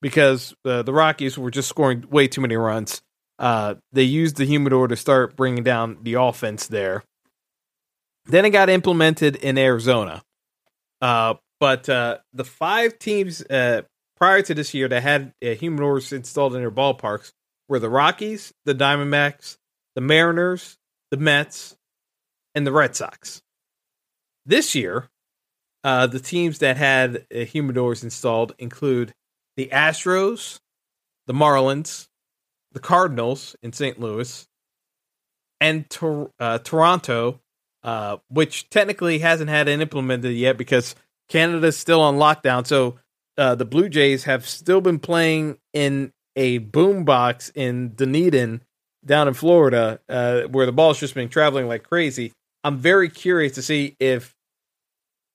because 0.00 0.54
uh, 0.64 0.82
the 0.82 0.92
Rockies 0.92 1.38
were 1.38 1.50
just 1.50 1.68
scoring 1.68 2.04
way 2.10 2.28
too 2.28 2.40
many 2.40 2.56
runs. 2.56 3.02
Uh, 3.38 3.76
they 3.92 4.02
used 4.02 4.36
the 4.36 4.44
humidor 4.44 4.88
to 4.88 4.96
start 4.96 5.36
bringing 5.36 5.62
down 5.62 5.98
the 6.02 6.14
offense 6.14 6.66
there. 6.66 7.04
Then 8.26 8.44
it 8.44 8.50
got 8.50 8.68
implemented 8.68 9.36
in 9.36 9.56
Arizona. 9.56 10.22
Uh, 11.00 11.34
but 11.60 11.88
uh, 11.88 12.18
the 12.32 12.44
five 12.44 12.98
teams 12.98 13.42
uh, 13.42 13.82
prior 14.16 14.42
to 14.42 14.54
this 14.54 14.74
year 14.74 14.88
that 14.88 15.02
had 15.02 15.32
uh, 15.42 15.46
humidors 15.46 16.12
installed 16.12 16.54
in 16.54 16.60
their 16.60 16.70
ballparks 16.70 17.32
were 17.68 17.78
the 17.78 17.90
Rockies, 17.90 18.52
the 18.64 18.74
Diamondbacks, 18.74 19.58
the 19.94 20.00
Mariners, 20.00 20.78
the 21.10 21.16
Mets, 21.16 21.76
and 22.54 22.66
the 22.66 22.72
Red 22.72 22.96
Sox. 22.96 23.42
This 24.46 24.74
year, 24.74 25.08
uh, 25.84 26.06
the 26.06 26.20
teams 26.20 26.58
that 26.58 26.76
had 26.76 27.26
uh, 27.32 27.38
humidors 27.38 28.02
installed 28.02 28.54
include 28.58 29.14
the 29.56 29.68
Astros, 29.72 30.58
the 31.26 31.34
Marlins, 31.34 32.08
the 32.72 32.80
Cardinals 32.80 33.56
in 33.62 33.72
St. 33.72 34.00
Louis, 34.00 34.46
and 35.60 35.84
uh, 36.38 36.58
Toronto, 36.58 37.40
uh, 37.82 38.18
which 38.28 38.70
technically 38.70 39.18
hasn't 39.18 39.50
had 39.50 39.68
it 39.68 39.80
implemented 39.80 40.34
yet 40.34 40.56
because 40.56 40.94
Canada's 41.28 41.76
still 41.76 42.00
on 42.00 42.16
lockdown. 42.16 42.66
So 42.66 42.98
uh, 43.36 43.54
the 43.54 43.64
Blue 43.64 43.88
Jays 43.88 44.24
have 44.24 44.48
still 44.48 44.80
been 44.80 44.98
playing 44.98 45.58
in 45.72 46.12
a 46.38 46.60
boombox 46.60 47.50
in 47.56 47.94
Dunedin 47.96 48.62
down 49.04 49.26
in 49.26 49.34
Florida, 49.34 49.98
uh, 50.08 50.42
where 50.42 50.66
the 50.66 50.72
ball's 50.72 51.00
just 51.00 51.14
been 51.14 51.28
traveling 51.28 51.66
like 51.66 51.82
crazy. 51.82 52.32
I'm 52.62 52.78
very 52.78 53.08
curious 53.08 53.54
to 53.56 53.62
see 53.62 53.96
if 53.98 54.36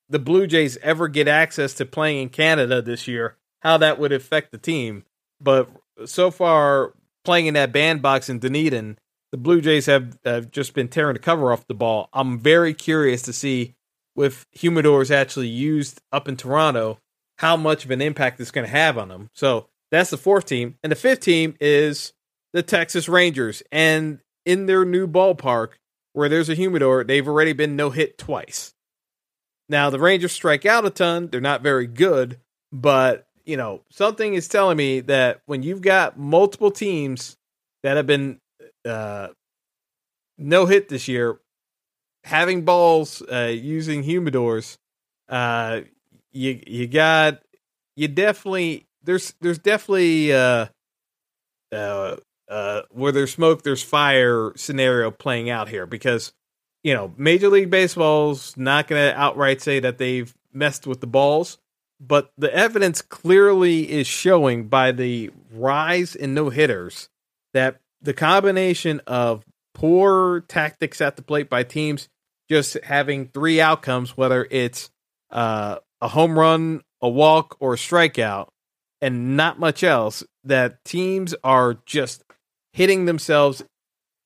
the 0.08 0.18
Blue 0.18 0.46
Jays 0.46 0.78
ever 0.78 1.08
get 1.08 1.28
access 1.28 1.74
to 1.74 1.84
playing 1.84 2.22
in 2.22 2.28
Canada 2.30 2.80
this 2.80 3.06
year, 3.06 3.36
how 3.60 3.76
that 3.76 3.98
would 3.98 4.12
affect 4.12 4.50
the 4.50 4.58
team. 4.58 5.04
But 5.40 5.68
so 6.06 6.30
far, 6.30 6.94
playing 7.22 7.46
in 7.46 7.54
that 7.54 7.72
bandbox 7.72 8.30
in 8.30 8.38
Dunedin, 8.38 8.96
the 9.30 9.36
Blue 9.38 9.60
Jays 9.60 9.84
have, 9.84 10.18
have 10.24 10.50
just 10.50 10.72
been 10.72 10.88
tearing 10.88 11.14
the 11.14 11.20
cover 11.20 11.52
off 11.52 11.66
the 11.66 11.74
ball. 11.74 12.08
I'm 12.14 12.38
very 12.38 12.72
curious 12.72 13.20
to 13.22 13.32
see 13.34 13.74
with 14.16 14.46
humidors 14.56 15.10
actually 15.10 15.48
used 15.48 16.00
up 16.12 16.28
in 16.28 16.36
Toronto, 16.36 16.98
how 17.38 17.58
much 17.58 17.84
of 17.84 17.90
an 17.90 18.00
impact 18.00 18.40
it's 18.40 18.52
going 18.52 18.64
to 18.64 18.70
have 18.70 18.96
on 18.96 19.08
them. 19.08 19.28
So 19.34 19.68
that's 19.94 20.10
the 20.10 20.16
fourth 20.16 20.46
team. 20.46 20.76
And 20.82 20.90
the 20.90 20.96
fifth 20.96 21.20
team 21.20 21.56
is 21.60 22.12
the 22.52 22.62
Texas 22.62 23.08
Rangers. 23.08 23.62
And 23.70 24.20
in 24.44 24.66
their 24.66 24.84
new 24.84 25.06
ballpark, 25.06 25.72
where 26.12 26.28
there's 26.28 26.48
a 26.48 26.54
humidor, 26.54 27.04
they've 27.04 27.26
already 27.26 27.52
been 27.52 27.76
no 27.76 27.90
hit 27.90 28.18
twice. 28.18 28.72
Now, 29.68 29.90
the 29.90 29.98
Rangers 29.98 30.32
strike 30.32 30.66
out 30.66 30.84
a 30.84 30.90
ton. 30.90 31.28
They're 31.28 31.40
not 31.40 31.62
very 31.62 31.86
good, 31.86 32.38
but, 32.70 33.26
you 33.44 33.56
know, 33.56 33.82
something 33.90 34.34
is 34.34 34.46
telling 34.46 34.76
me 34.76 35.00
that 35.00 35.40
when 35.46 35.62
you've 35.62 35.82
got 35.82 36.18
multiple 36.18 36.70
teams 36.70 37.36
that 37.82 37.96
have 37.96 38.06
been 38.06 38.40
uh, 38.84 39.28
no 40.38 40.66
hit 40.66 40.88
this 40.88 41.08
year, 41.08 41.38
having 42.24 42.64
balls 42.64 43.22
uh, 43.22 43.52
using 43.52 44.02
humidors, 44.02 44.76
uh, 45.28 45.80
you 46.32 46.60
you 46.66 46.86
got 46.86 47.40
you 47.96 48.08
definitely 48.08 48.86
there's 49.04 49.34
there's 49.40 49.58
definitely 49.58 50.32
uh, 50.32 50.66
uh, 51.72 52.16
uh, 52.48 52.82
where 52.90 53.12
there's 53.12 53.32
smoke, 53.32 53.62
there's 53.62 53.82
fire 53.82 54.52
scenario 54.56 55.10
playing 55.10 55.50
out 55.50 55.68
here 55.68 55.86
because 55.86 56.32
you 56.82 56.94
know 56.94 57.12
Major 57.16 57.48
League 57.48 57.70
Baseball's 57.70 58.56
not 58.56 58.88
going 58.88 59.10
to 59.10 59.18
outright 59.18 59.60
say 59.60 59.80
that 59.80 59.98
they've 59.98 60.34
messed 60.52 60.86
with 60.86 61.00
the 61.00 61.06
balls, 61.06 61.58
but 62.00 62.32
the 62.36 62.54
evidence 62.54 63.02
clearly 63.02 63.90
is 63.90 64.06
showing 64.06 64.68
by 64.68 64.92
the 64.92 65.30
rise 65.52 66.14
in 66.14 66.34
no 66.34 66.50
hitters 66.50 67.08
that 67.52 67.80
the 68.00 68.14
combination 68.14 69.00
of 69.06 69.44
poor 69.74 70.40
tactics 70.40 71.00
at 71.00 71.16
the 71.16 71.22
plate 71.22 71.48
by 71.48 71.62
teams 71.62 72.08
just 72.48 72.76
having 72.84 73.28
three 73.28 73.60
outcomes, 73.60 74.16
whether 74.16 74.46
it's 74.50 74.90
uh, 75.30 75.78
a 76.00 76.08
home 76.08 76.38
run, 76.38 76.82
a 77.00 77.08
walk, 77.08 77.56
or 77.58 77.74
a 77.74 77.76
strikeout, 77.76 78.48
and 79.04 79.36
not 79.36 79.60
much 79.60 79.84
else, 79.84 80.24
that 80.44 80.82
teams 80.82 81.34
are 81.44 81.76
just 81.84 82.24
hitting 82.72 83.04
themselves 83.04 83.62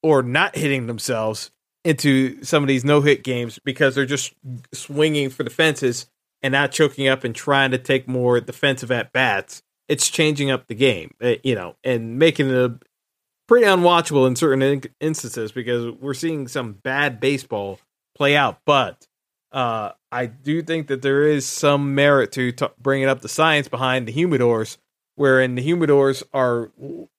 or 0.05 0.23
not 0.23 0.55
hitting 0.55 0.87
themselves 0.87 1.51
into 1.85 2.45
some 2.45 2.63
of 2.63 2.69
these 2.69 2.85
no 2.85 3.01
hit 3.01 3.25
games 3.25 3.59
because 3.65 3.97
they're 3.97 4.07
just 4.07 4.35
swinging 4.73 5.31
for 5.31 5.43
the 5.43 5.51
fences 5.51 6.07
and 6.45 6.53
not 6.53 6.71
choking 6.71 7.09
up 7.09 7.25
and 7.25 7.35
trying 7.35 7.73
to 7.73 7.79
take 7.79 8.07
more 8.07 8.41
defensive 8.41 8.93
at 8.93 9.13
bats. 9.13 9.65
It's 9.89 10.09
changing 10.09 10.53
up 10.53 10.69
the 10.69 10.77
game, 10.77 11.13
uh, 11.21 11.35
you 11.43 11.57
know, 11.57 11.75
and 11.83 12.17
making 12.17 12.49
it 12.49 12.71
pretty 13.49 13.67
unwatchable 13.67 14.29
in 14.29 14.37
certain 14.37 14.83
instances 15.01 15.51
because 15.51 15.93
we're 16.01 16.15
seeing 16.15 16.47
some 16.47 16.75
bad 16.75 17.19
baseball 17.19 17.81
play 18.15 18.37
out. 18.37 18.61
But 18.65 19.09
uh, 19.51 19.91
I 20.11 20.27
do 20.27 20.63
think 20.63 20.87
that 20.89 21.03
there 21.03 21.23
is 21.23 21.47
some 21.47 21.95
merit 21.95 22.33
to 22.33 22.53
t- 22.53 22.67
bringing 22.81 23.09
up 23.09 23.21
the 23.21 23.29
science 23.29 23.69
behind 23.69 24.07
the 24.09 24.13
humidors, 24.13 24.79
wherein 25.17 25.55
the 25.55 25.67
humidors 25.67 26.23
are 26.33 26.71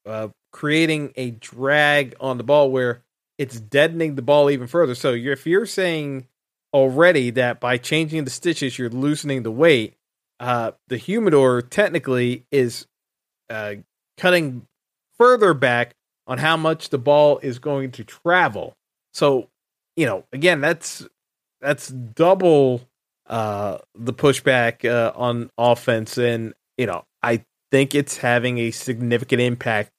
uh, 0.05 0.29
creating 0.51 1.13
a 1.15 1.31
drag 1.31 2.15
on 2.19 2.37
the 2.37 2.43
ball 2.43 2.71
where 2.71 3.03
it's 3.37 3.59
deadening 3.59 4.15
the 4.15 4.21
ball 4.21 4.49
even 4.49 4.67
further. 4.67 4.95
So 4.95 5.13
you're, 5.13 5.33
if 5.33 5.45
you're 5.45 5.65
saying 5.65 6.27
already 6.73 7.29
that 7.31 7.59
by 7.59 7.77
changing 7.77 8.23
the 8.23 8.31
stitches 8.31 8.77
you're 8.77 8.89
loosening 8.89 9.43
the 9.43 9.51
weight, 9.51 9.95
uh, 10.39 10.71
the 10.87 10.97
humidor 10.97 11.61
technically 11.61 12.45
is 12.51 12.87
uh, 13.49 13.75
cutting 14.17 14.65
further 15.17 15.53
back 15.53 15.95
on 16.27 16.37
how 16.37 16.57
much 16.57 16.89
the 16.89 16.97
ball 16.97 17.39
is 17.39 17.59
going 17.59 17.91
to 17.91 18.03
travel. 18.03 18.75
So, 19.13 19.49
you 19.95 20.05
know, 20.05 20.23
again, 20.31 20.61
that's 20.61 21.07
that's 21.61 21.87
double 21.89 22.81
uh, 23.27 23.77
the 23.95 24.13
pushback 24.13 24.85
uh, 24.89 25.11
on 25.15 25.49
offense, 25.57 26.17
and 26.17 26.53
you 26.77 26.85
know 26.85 27.05
I 27.21 27.45
think 27.71 27.95
it's 27.95 28.17
having 28.17 28.57
a 28.57 28.71
significant 28.71 29.41
impact 29.41 29.91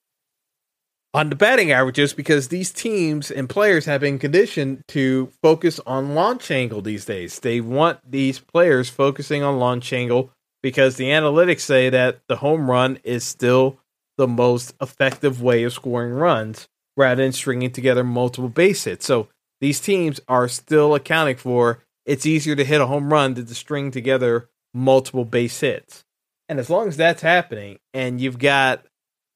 on 1.12 1.28
the 1.28 1.36
batting 1.36 1.72
averages 1.72 2.12
because 2.12 2.48
these 2.48 2.72
teams 2.72 3.30
and 3.30 3.48
players 3.48 3.84
have 3.84 4.00
been 4.00 4.18
conditioned 4.18 4.82
to 4.88 5.30
focus 5.42 5.80
on 5.86 6.14
launch 6.14 6.50
angle 6.50 6.82
these 6.82 7.04
days. 7.04 7.40
They 7.40 7.60
want 7.60 7.98
these 8.08 8.38
players 8.38 8.88
focusing 8.88 9.42
on 9.42 9.58
launch 9.58 9.92
angle 9.92 10.30
because 10.62 10.96
the 10.96 11.06
analytics 11.06 11.60
say 11.60 11.90
that 11.90 12.20
the 12.28 12.36
home 12.36 12.70
run 12.70 12.98
is 13.02 13.24
still 13.24 13.78
the 14.18 14.28
most 14.28 14.74
effective 14.80 15.42
way 15.42 15.64
of 15.64 15.72
scoring 15.72 16.12
runs 16.12 16.68
rather 16.96 17.22
than 17.22 17.32
stringing 17.32 17.70
together 17.70 18.04
multiple 18.04 18.50
base 18.50 18.84
hits. 18.84 19.06
So 19.06 19.28
these 19.60 19.80
teams 19.80 20.20
are 20.28 20.48
still 20.48 20.94
accounting 20.94 21.36
for 21.36 21.82
it's 22.06 22.26
easier 22.26 22.56
to 22.56 22.64
hit 22.64 22.80
a 22.80 22.86
home 22.86 23.12
run 23.12 23.34
than 23.34 23.46
to 23.46 23.54
string 23.54 23.90
together 23.90 24.48
multiple 24.72 25.24
base 25.24 25.60
hits. 25.60 26.04
And 26.48 26.58
as 26.58 26.70
long 26.70 26.88
as 26.88 26.96
that's 26.96 27.22
happening 27.22 27.78
and 27.94 28.20
you've 28.20 28.38
got 28.38 28.84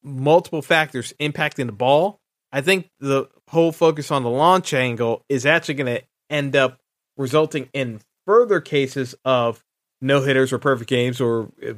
multiple 0.03 0.63
factors 0.63 1.13
impacting 1.21 1.67
the 1.67 1.73
ball, 1.73 2.21
I 2.53 2.61
think 2.61 2.91
the 3.01 3.29
whole 3.49 3.73
focus 3.73 4.11
on 4.11 4.23
the 4.23 4.31
launch 4.31 4.75
angle 4.75 5.25
is 5.29 5.47
actually 5.47 5.75
going 5.75 5.97
to 5.97 6.03
end 6.31 6.57
up 6.57 6.81
resulting 7.17 7.69
in 7.73 8.01
further 8.27 8.61
cases 8.61 9.15
of 9.25 9.63
no 10.01 10.23
hitters 10.23 10.53
or 10.53 10.59
perfect 10.59 10.89
games 10.91 11.21
or 11.21 11.53
uh, 11.67 11.75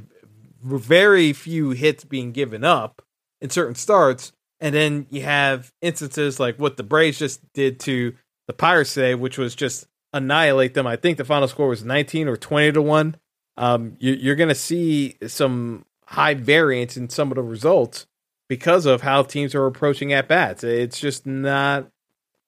very 0.63 1.33
few 1.33 1.71
hits 1.71 2.05
being 2.05 2.33
given 2.33 2.65
up 2.65 3.03
in 3.41 3.51
certain 3.51 3.75
starts. 3.75 4.33
And 4.61 4.75
then 4.75 5.07
you 5.11 5.23
have 5.23 5.71
instances 5.83 6.41
like 6.41 6.59
what 6.59 6.77
the 6.77 6.83
Braves 6.83 7.19
just 7.19 7.41
did 7.53 7.81
to 7.81 8.15
the 8.47 8.53
Pirates 8.53 8.95
today, 8.95 9.15
which 9.15 9.39
was 9.39 9.55
just 9.55 9.87
annihilate 10.13 10.75
them. 10.75 10.87
I 10.87 10.97
think 10.97 11.19
the 11.19 11.25
final 11.25 11.49
score 11.49 11.69
was 11.69 11.85
19 11.85 12.29
or 12.29 12.37
20 12.37 12.73
to 12.73 12.83
1. 12.83 13.17
Um, 13.59 13.97
you, 13.99 14.33
are 14.33 14.37
going 14.37 14.49
to 14.49 14.55
see 14.55 15.17
some 15.27 15.85
high 16.07 16.35
variance 16.35 16.97
in 16.97 17.09
some 17.09 17.31
of 17.31 17.37
the 17.37 17.43
results 17.43 18.07
because 18.49 18.87
of 18.87 19.03
how 19.03 19.23
teams 19.23 19.55
are 19.55 19.67
approaching 19.67 20.13
at 20.13 20.29
bats. 20.29 20.63
It's 20.63 21.01
just 21.01 21.27
not 21.27 21.89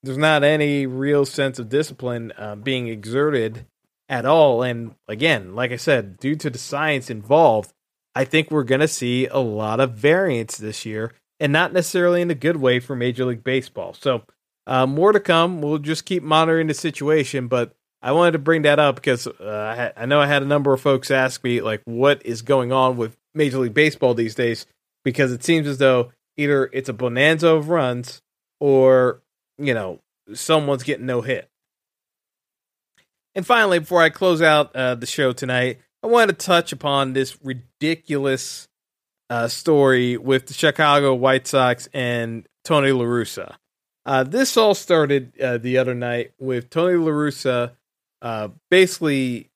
there's 0.03 0.19
not 0.19 0.45
any 0.45 0.87
real 0.87 1.25
sense 1.25 1.59
of 1.59 1.69
discipline 1.69 2.33
uh, 2.39 2.55
being 2.55 2.87
exerted 2.89 3.67
at 4.09 4.25
all. 4.25 4.63
And 4.63 4.95
again, 5.09 5.55
like 5.55 5.73
I 5.73 5.77
said, 5.77 6.19
due 6.19 6.37
to 6.37 6.51
the 6.51 6.59
science 6.59 7.11
involved, 7.11 7.73
I 8.15 8.25
think 8.25 8.51
we're 8.51 8.65
going 8.65 8.81
to 8.81 8.89
see 8.89 9.27
a 9.27 9.39
lot 9.39 9.81
of 9.81 9.95
variance 9.95 10.57
this 10.57 10.87
year, 10.87 11.13
and 11.41 11.53
not 11.53 11.73
necessarily 11.73 12.21
in 12.21 12.31
a 12.31 12.35
good 12.35 12.57
way 12.57 12.81
for 12.81 12.97
Major 12.97 13.25
League 13.25 13.45
Baseball. 13.45 13.95
So 13.95 14.23
uh, 14.68 14.87
more 14.87 15.12
to 15.12 15.18
come. 15.18 15.62
We'll 15.62 15.78
just 15.78 16.04
keep 16.04 16.22
monitoring 16.22 16.66
the 16.66 16.74
situation, 16.74 17.48
but 17.48 17.74
I 18.02 18.12
wanted 18.12 18.33
to 18.33 18.38
bring 18.38 18.62
that 18.62 18.78
up 18.78 18.96
because 18.96 19.26
uh, 19.26 19.33
I, 19.40 19.74
had, 19.74 19.92
I 19.96 20.07
know 20.07 20.20
I 20.20 20.26
had 20.26 20.42
a 20.42 20.46
number 20.46 20.72
of 20.72 20.81
folks 20.81 21.11
ask 21.11 21.42
me 21.42 21.62
like, 21.62 21.81
what 21.87 22.24
is 22.24 22.42
going 22.42 22.70
on 22.70 22.96
with 22.96 23.16
Major 23.35 23.59
League 23.59 23.74
Baseball 23.74 24.14
these 24.14 24.35
days? 24.35 24.66
Because 25.04 25.33
it 25.33 25.42
seems 25.42 25.66
as 25.66 25.78
though 25.78 26.12
either 26.37 26.68
it's 26.72 26.88
a 26.88 26.92
bonanza 26.92 27.48
of 27.48 27.70
runs 27.70 28.20
or 28.61 29.22
you 29.57 29.72
know 29.72 30.00
someone's 30.35 30.83
getting 30.83 31.07
no 31.07 31.22
hit. 31.22 31.48
And 33.35 33.46
finally, 33.46 33.78
before 33.78 34.02
I 34.02 34.11
close 34.11 34.42
out 34.42 34.74
uh, 34.76 34.94
the 34.94 35.07
show 35.07 35.33
tonight, 35.33 35.81
I 36.02 36.09
wanted 36.09 36.38
to 36.38 36.46
touch 36.46 36.72
upon 36.72 37.14
this 37.14 37.38
ridiculous 37.42 38.68
uh, 39.31 39.48
story 39.48 40.16
with 40.16 40.46
the 40.46 40.54
Chicago 40.54 41.14
White 41.14 41.46
Sox 41.46 41.88
and 41.94 42.46
Tony 42.64 42.92
La 42.92 43.04
Russa. 43.04 43.57
Uh, 44.09 44.25
this 44.25 44.57
all 44.57 44.75
started 44.75 45.38
uh, 45.38 45.59
the 45.59 45.77
other 45.77 45.94
night 45.94 46.33
with 46.38 46.71
Tony 46.71 46.97
La 46.97 47.11
Russa 47.11 47.73
uh, 48.23 48.49
basically 48.71 49.51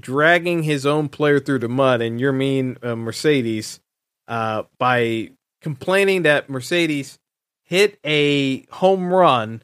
dragging 0.00 0.62
his 0.62 0.86
own 0.86 1.10
player 1.10 1.38
through 1.38 1.58
the 1.58 1.68
mud 1.68 2.00
and 2.00 2.18
Yermin 2.18 2.82
uh, 2.82 2.96
Mercedes 2.96 3.78
uh, 4.26 4.62
by 4.78 5.32
complaining 5.60 6.22
that 6.22 6.48
Mercedes 6.48 7.18
hit 7.62 7.98
a 8.02 8.62
home 8.72 9.12
run 9.12 9.62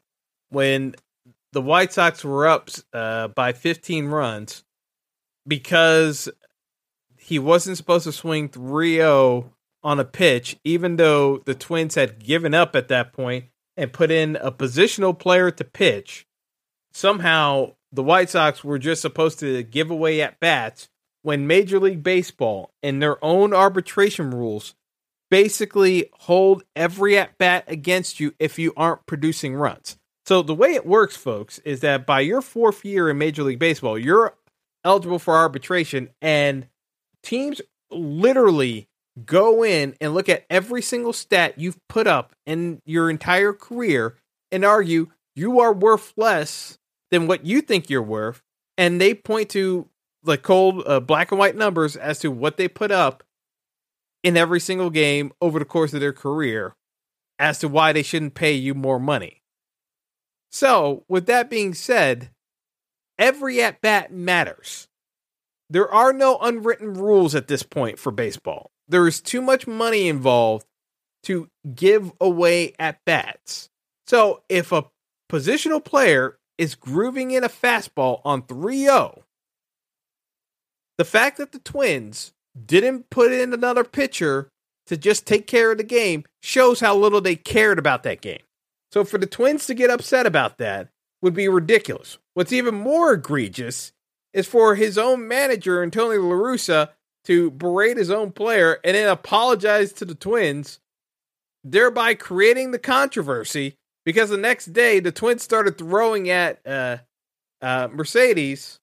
when 0.51 0.94
the 1.53 1.62
White 1.62 1.94
Sox 1.94 2.22
were 2.22 2.46
up 2.46 2.68
uh, 2.92 3.29
by 3.29 3.55
15 3.55 4.09
runs 4.09 4.64
because 5.46 6.29
he 7.16 7.38
wasn't 7.38 7.79
supposed 7.79 8.05
to 8.05 8.12
swing 8.12 8.51
3 8.51 8.96
0 8.96 9.55
on 9.83 9.99
a 9.99 10.05
pitch, 10.05 10.59
even 10.62 10.96
though 10.96 11.38
the 11.38 11.55
Twins 11.55 11.94
had 11.94 12.22
given 12.22 12.53
up 12.53 12.77
at 12.77 12.88
that 12.88 13.14
point 13.14 13.46
and 13.77 13.93
put 13.93 14.11
in 14.11 14.37
a 14.37 14.51
positional 14.51 15.19
player 15.19 15.51
to 15.51 15.65
pitch. 15.65 16.27
Somehow 16.93 17.75
the 17.93 18.03
White 18.03 18.31
Sox 18.31 18.65
were 18.65 18.79
just 18.79 19.03
supposed 19.03 19.39
to 19.41 19.62
give 19.62 19.91
away 19.91 20.21
at 20.21 20.41
bats 20.41 20.89
when 21.23 21.47
Major 21.47 21.79
League 21.79 22.03
Baseball 22.03 22.73
and 22.83 23.03
their 23.03 23.23
own 23.25 23.53
arbitration 23.53 24.31
rules 24.31 24.75
basically 25.31 26.09
hold 26.21 26.62
every 26.75 27.19
at 27.19 27.37
bat 27.39 27.65
against 27.67 28.21
you 28.21 28.33
if 28.39 28.59
you 28.59 28.73
aren't 28.77 29.07
producing 29.07 29.55
runs. 29.55 29.99
So 30.25 30.43
the 30.43 30.55
way 30.55 30.75
it 30.75 30.87
works, 30.87 31.17
folks, 31.17 31.59
is 31.61 31.81
that 31.81 32.07
by 32.07 32.21
your 32.21 32.41
fourth 32.41 32.85
year 32.85 33.11
in 33.11 33.19
Major 33.19 33.43
League 33.43 33.59
Baseball, 33.59 33.99
you're 33.99 34.35
eligible 34.85 35.19
for 35.19 35.35
arbitration, 35.35 36.11
and 36.23 36.69
teams 37.23 37.61
literally 37.91 38.89
go 39.24 39.64
in 39.64 39.94
and 40.00 40.14
look 40.14 40.29
at 40.29 40.44
every 40.50 40.83
single 40.83 41.12
stat 41.12 41.59
you've 41.59 41.79
put 41.88 42.07
up 42.07 42.35
in 42.44 42.81
your 42.85 43.09
entire 43.09 43.52
career 43.52 44.16
and 44.52 44.64
argue 44.64 45.09
you 45.35 45.61
are 45.61 45.72
worth 45.72 46.12
less 46.16 46.79
than 47.11 47.26
what 47.26 47.46
you 47.46 47.61
think 47.61 47.88
you're 47.88 48.02
worth, 48.02 48.42
and 48.76 49.00
they 49.00 49.14
point 49.14 49.50
to 49.50 49.88
the 50.22 50.37
cold 50.37 50.83
uh, 50.87 51.00
black 51.00 51.31
and 51.31 51.38
white 51.38 51.57
numbers 51.57 51.96
as 51.96 52.18
to 52.18 52.31
what 52.31 52.57
they 52.57 52.68
put 52.68 52.90
up 52.90 53.22
in 54.22 54.37
every 54.37 54.61
single 54.61 54.90
game 54.90 55.33
over 55.40 55.59
the 55.59 55.64
course 55.64 55.94
of 55.94 56.00
their 56.00 56.12
career 56.12 56.74
as 57.38 57.59
to 57.61 57.68
why 57.68 57.92
they 57.92 58.02
shouldn't 58.02 58.35
pay 58.35 58.52
you 58.52 58.74
more 58.74 58.98
money. 58.98 59.42
So, 60.50 61.05
with 61.09 61.26
that 61.26 61.50
being 61.50 61.74
said, 61.74 62.31
every 63.18 63.62
at 63.62 63.81
bat 63.81 64.12
matters. 64.12 64.88
There 65.68 65.92
are 65.92 66.12
no 66.12 66.38
unwritten 66.38 66.94
rules 66.94 67.35
at 67.35 67.48
this 67.48 67.62
point 67.62 67.98
for 67.98 68.11
baseball. 68.11 68.70
There 68.88 69.07
is 69.07 69.20
too 69.20 69.42
much 69.42 69.66
money 69.66 70.09
involved 70.09 70.66
to 71.25 71.49
give 71.75 72.12
away 72.20 72.75
at 72.79 73.05
bats. 73.05 73.68
So, 74.07 74.42
if 74.49 74.70
a 74.70 74.85
positional 75.31 75.85
player 75.85 76.38
is 76.59 76.75
grooving 76.75 77.33
in 77.33 77.44
a 77.44 77.49
fastball 77.49 78.20
on 78.25 78.42
3 78.42 78.85
0. 78.85 79.25
The 80.99 81.05
fact 81.05 81.38
that 81.38 81.53
the 81.53 81.59
Twins 81.59 82.33
didn't 82.64 83.11
put 83.11 83.33
in 83.33 83.53
another 83.53 83.85
pitcher 83.85 84.49
to 84.87 84.96
just 84.96 85.27
take 85.27 85.46
care 85.46 85.72
of 85.72 85.79
the 85.79 85.85
game 85.85 86.25
shows 86.42 86.81
how 86.81 86.96
little 86.96 87.20
they 87.20 87.37
cared 87.37 87.79
about 87.79 88.03
that 88.05 88.20
game. 88.20 88.42
So 88.92 89.05
for 89.05 89.18
the 89.18 89.27
Twins 89.27 89.66
to 89.66 89.75
get 89.75 89.90
upset 89.90 90.27
about 90.27 90.59
that 90.59 90.88
would 91.20 91.35
be 91.35 91.49
ridiculous. 91.49 92.18
What's 92.35 92.53
even 92.53 92.75
more 92.75 93.12
egregious 93.12 93.92
is 94.33 94.46
for 94.46 94.75
his 94.75 94.96
own 94.96 95.27
manager, 95.29 95.83
Antonio 95.83 96.22
La 96.22 96.35
Russa, 96.35 96.90
to 97.27 97.51
berate 97.51 97.97
his 97.97 98.11
own 98.11 98.33
player 98.33 98.79
and 98.85 98.97
then 98.97 99.09
apologize 99.09 99.93
to 99.95 100.05
the 100.05 100.15
Twins, 100.15 100.79
thereby 101.65 102.15
creating 102.15 102.71
the 102.71 102.79
controversy 102.79 103.77
because 104.05 104.31
the 104.31 104.37
next 104.37 104.67
day 104.73 105.01
the 105.01 105.12
Twins 105.12 105.43
started 105.43 105.77
throwing 105.77 106.31
at 106.31 106.61
uh, 106.67 106.99
uh, 107.61 107.89
Mercedes 107.93 108.79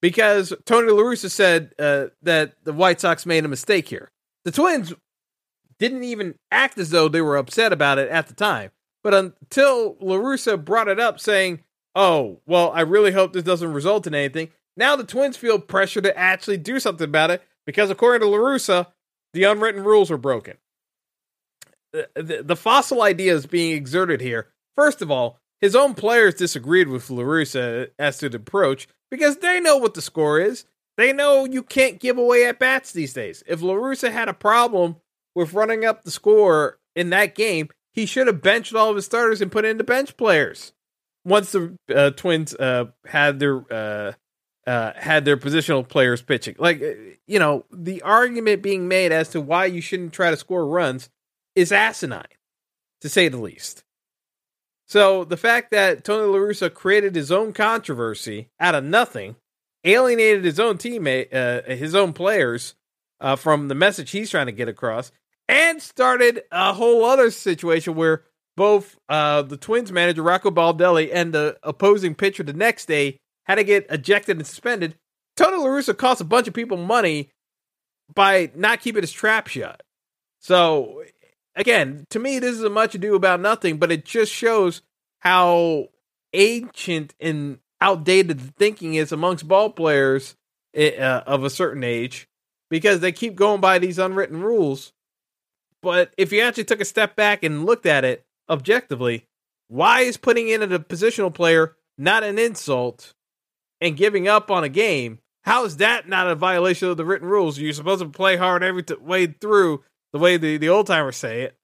because 0.00 0.54
Tony 0.64 0.90
La 0.90 1.02
Russa 1.02 1.30
said 1.30 1.74
uh, 1.78 2.06
that 2.22 2.54
the 2.64 2.72
White 2.72 3.00
Sox 3.00 3.26
made 3.26 3.44
a 3.44 3.48
mistake 3.48 3.88
here. 3.88 4.10
The 4.44 4.52
Twins 4.52 4.94
didn't 5.78 6.04
even 6.04 6.36
act 6.50 6.78
as 6.78 6.90
though 6.90 7.08
they 7.08 7.20
were 7.20 7.36
upset 7.36 7.72
about 7.72 7.98
it 7.98 8.08
at 8.08 8.28
the 8.28 8.34
time, 8.34 8.70
but 9.02 9.14
until 9.14 9.96
La 10.00 10.16
Russa 10.16 10.62
brought 10.62 10.88
it 10.88 11.00
up, 11.00 11.18
saying, 11.18 11.60
"Oh, 11.94 12.40
well, 12.46 12.70
I 12.72 12.82
really 12.82 13.12
hope 13.12 13.32
this 13.32 13.42
doesn't 13.42 13.72
result 13.72 14.06
in 14.06 14.14
anything." 14.14 14.50
Now 14.76 14.96
the 14.96 15.04
Twins 15.04 15.36
feel 15.36 15.58
pressure 15.58 16.00
to 16.00 16.16
actually 16.16 16.56
do 16.56 16.80
something 16.80 17.04
about 17.04 17.30
it 17.30 17.42
because, 17.70 17.90
according 17.90 18.20
to 18.20 18.28
La 18.28 18.38
Russa, 18.38 18.86
the 19.32 19.44
unwritten 19.44 19.84
rules 19.84 20.10
were 20.10 20.18
broken. 20.18 20.56
The, 21.92 22.08
the, 22.14 22.42
the 22.42 22.56
fossil 22.56 23.02
idea 23.02 23.34
is 23.34 23.46
being 23.46 23.76
exerted 23.76 24.20
here 24.20 24.48
First 24.80 25.02
of 25.02 25.10
all, 25.10 25.38
his 25.60 25.76
own 25.76 25.92
players 25.92 26.34
disagreed 26.36 26.88
with 26.88 27.10
La 27.10 27.22
Russa 27.22 27.90
as 27.98 28.16
to 28.16 28.30
the 28.30 28.38
approach 28.38 28.88
because 29.10 29.36
they 29.36 29.60
know 29.60 29.76
what 29.76 29.92
the 29.92 30.00
score 30.00 30.40
is. 30.40 30.64
They 30.96 31.12
know 31.12 31.44
you 31.44 31.62
can't 31.62 32.00
give 32.00 32.16
away 32.16 32.46
at 32.46 32.58
bats 32.58 32.92
these 32.92 33.12
days. 33.12 33.42
If 33.46 33.60
La 33.60 33.74
Russa 33.74 34.10
had 34.10 34.30
a 34.30 34.32
problem 34.34 34.96
with 35.34 35.52
running 35.52 35.84
up 35.84 36.02
the 36.02 36.10
score 36.10 36.78
in 36.96 37.10
that 37.10 37.34
game, 37.34 37.68
he 37.92 38.06
should 38.06 38.26
have 38.26 38.40
benched 38.40 38.74
all 38.74 38.88
of 38.88 38.96
his 38.96 39.04
starters 39.04 39.42
and 39.42 39.52
put 39.52 39.66
in 39.66 39.76
the 39.76 39.84
bench 39.84 40.16
players. 40.16 40.72
Once 41.26 41.52
the 41.52 41.76
uh, 41.94 42.08
Twins 42.12 42.54
uh, 42.54 42.86
had 43.04 43.38
their 43.38 43.62
uh, 43.70 44.12
uh 44.66 44.92
had 44.96 45.24
their 45.24 45.36
positional 45.36 45.86
players 45.86 46.22
pitching, 46.22 46.56
like 46.58 46.82
uh, 46.82 46.94
you 47.26 47.38
know, 47.38 47.64
the 47.70 48.02
argument 48.02 48.62
being 48.62 48.88
made 48.88 49.12
as 49.12 49.28
to 49.30 49.40
why 49.40 49.66
you 49.66 49.80
shouldn't 49.80 50.12
try 50.12 50.30
to 50.30 50.36
score 50.36 50.66
runs 50.66 51.08
is 51.54 51.72
asinine, 51.72 52.24
to 53.00 53.08
say 53.08 53.28
the 53.28 53.38
least. 53.38 53.84
So 54.86 55.24
the 55.24 55.36
fact 55.36 55.70
that 55.70 56.02
Tony 56.02 56.26
La 56.26 56.38
Russa 56.38 56.72
created 56.72 57.14
his 57.14 57.30
own 57.30 57.52
controversy 57.52 58.48
out 58.58 58.74
of 58.74 58.82
nothing, 58.82 59.36
alienated 59.84 60.44
his 60.44 60.58
own 60.58 60.78
teammate, 60.78 61.32
uh, 61.32 61.62
his 61.72 61.94
own 61.94 62.12
players 62.12 62.74
uh, 63.20 63.36
from 63.36 63.68
the 63.68 63.76
message 63.76 64.10
he's 64.10 64.30
trying 64.30 64.46
to 64.46 64.52
get 64.52 64.68
across, 64.68 65.12
and 65.48 65.80
started 65.80 66.42
a 66.50 66.72
whole 66.72 67.04
other 67.04 67.30
situation 67.30 67.94
where 67.94 68.24
both 68.56 68.98
uh, 69.08 69.42
the 69.42 69.56
Twins 69.56 69.92
manager 69.92 70.22
Rocco 70.22 70.50
Baldelli 70.50 71.10
and 71.12 71.32
the 71.32 71.56
opposing 71.62 72.14
pitcher 72.14 72.42
the 72.42 72.52
next 72.52 72.86
day 72.86 73.20
had 73.50 73.56
to 73.56 73.64
get 73.64 73.86
ejected 73.90 74.36
and 74.36 74.46
suspended. 74.46 74.96
Tony 75.36 75.56
La 75.56 75.66
Russa 75.66 75.96
cost 75.96 76.20
a 76.20 76.24
bunch 76.24 76.48
of 76.48 76.54
people 76.54 76.76
money 76.76 77.30
by 78.14 78.50
not 78.54 78.80
keeping 78.80 79.02
his 79.02 79.12
trap 79.12 79.48
shut. 79.48 79.82
So 80.40 81.02
again, 81.54 82.06
to 82.10 82.18
me, 82.18 82.38
this 82.38 82.54
is 82.54 82.62
a 82.62 82.70
much 82.70 82.94
ado 82.94 83.14
about 83.14 83.40
nothing, 83.40 83.78
but 83.78 83.92
it 83.92 84.04
just 84.04 84.32
shows 84.32 84.82
how 85.18 85.88
ancient 86.32 87.14
and 87.20 87.58
outdated 87.80 88.38
the 88.38 88.52
thinking 88.52 88.94
is 88.94 89.12
amongst 89.12 89.48
ball 89.48 89.70
players 89.70 90.36
eh, 90.74 90.96
uh, 90.96 91.22
of 91.26 91.44
a 91.44 91.50
certain 91.50 91.82
age 91.82 92.28
because 92.68 93.00
they 93.00 93.12
keep 93.12 93.34
going 93.34 93.60
by 93.60 93.78
these 93.78 93.98
unwritten 93.98 94.42
rules. 94.42 94.92
But 95.82 96.12
if 96.16 96.30
you 96.30 96.42
actually 96.42 96.64
took 96.64 96.80
a 96.80 96.84
step 96.84 97.16
back 97.16 97.42
and 97.42 97.64
looked 97.64 97.86
at 97.86 98.04
it 98.04 98.24
objectively, 98.48 99.26
why 99.68 100.00
is 100.02 100.16
putting 100.16 100.48
in 100.48 100.62
a 100.62 100.78
positional 100.78 101.32
player 101.32 101.76
not 101.96 102.22
an 102.22 102.38
insult 102.38 103.14
and 103.80 103.96
giving 103.96 104.28
up 104.28 104.50
on 104.50 104.64
a 104.64 104.68
game? 104.68 105.18
How 105.44 105.64
is 105.64 105.78
that 105.78 106.08
not 106.08 106.28
a 106.28 106.34
violation 106.34 106.88
of 106.88 106.96
the 106.96 107.04
written 107.04 107.28
rules? 107.28 107.58
You're 107.58 107.72
supposed 107.72 108.02
to 108.02 108.08
play 108.08 108.36
hard 108.36 108.62
every 108.62 108.82
t- 108.82 108.94
way 108.94 109.26
through 109.26 109.82
the 110.12 110.18
way 110.18 110.36
the, 110.36 110.58
the 110.58 110.68
old 110.68 110.86
timers 110.86 111.16
say 111.16 111.42
it. 111.42 111.56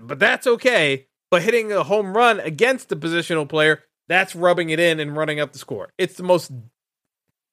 But 0.00 0.18
that's 0.18 0.46
okay. 0.46 1.06
But 1.30 1.42
hitting 1.42 1.72
a 1.72 1.82
home 1.84 2.16
run 2.16 2.40
against 2.40 2.88
the 2.88 2.96
positional 2.96 3.48
player, 3.48 3.82
that's 4.08 4.34
rubbing 4.34 4.70
it 4.70 4.80
in 4.80 5.00
and 5.00 5.16
running 5.16 5.40
up 5.40 5.52
the 5.52 5.58
score. 5.58 5.90
It's 5.98 6.14
the 6.14 6.22
most, 6.24 6.50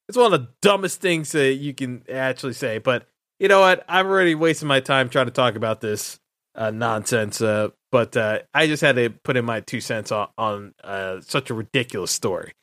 it's 0.08 0.18
one 0.18 0.34
of 0.34 0.42
the 0.42 0.50
dumbest 0.62 1.00
things 1.02 1.32
that 1.34 1.54
you 1.54 1.74
can 1.74 2.04
actually 2.12 2.54
say. 2.54 2.80
But 2.80 3.08
you 3.40 3.48
know 3.48 3.62
what? 3.62 3.86
I've 3.88 4.06
already 4.08 4.36
wasted 4.36 4.68
my 4.68 4.80
time 4.80 5.10
trying 5.10 5.28
to 5.28 5.32
talk 5.32 5.56
about 5.56 5.82
this. 5.82 6.20
uh, 6.56 6.72
nonsense. 6.72 7.42
Uh, 7.42 7.70
but 7.92 8.16
uh, 8.18 8.40
I 8.54 8.68
just 8.68 8.82
had 8.82 8.96
to 8.98 9.10
put 9.10 9.38
in 9.38 9.46
my 9.46 9.62
two 9.62 9.82
cents 9.82 10.12
on, 10.12 10.28
on 10.38 10.74
uh, 10.84 11.22
such 11.22 11.50
a 11.50 11.54
ridiculous 11.54 12.12
story. 12.12 12.54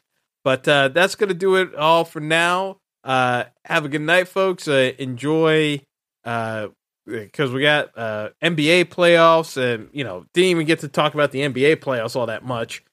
But 0.47 0.69
uh, 0.69 0.89
that's 0.91 1.17
going 1.17 1.31
to 1.31 1.35
do 1.35 1.57
it 1.57 1.75
all 1.75 2.05
for 2.05 2.21
now. 2.21 2.77
Uh, 3.03 3.47
have 3.65 3.85
a 3.85 3.89
good 3.89 4.01
night, 4.01 4.29
folks. 4.29 4.69
enjoy 4.69 5.81
because 6.23 7.51
we 7.53 7.63
got 7.63 7.93
NBA 7.97 8.85
playoffs, 8.85 9.57
and 9.57 9.89
you 9.93 10.05
know 10.05 10.25
didn't 10.35 10.51
even 10.51 10.65
get 10.65 10.79
to 10.81 10.89
talk 10.89 11.15
about 11.15 11.33
the 11.33 11.41
NBA 11.41 11.79
playoffs 11.79 12.15
all 12.15 12.27
that 12.27 12.45
much. 12.45 12.85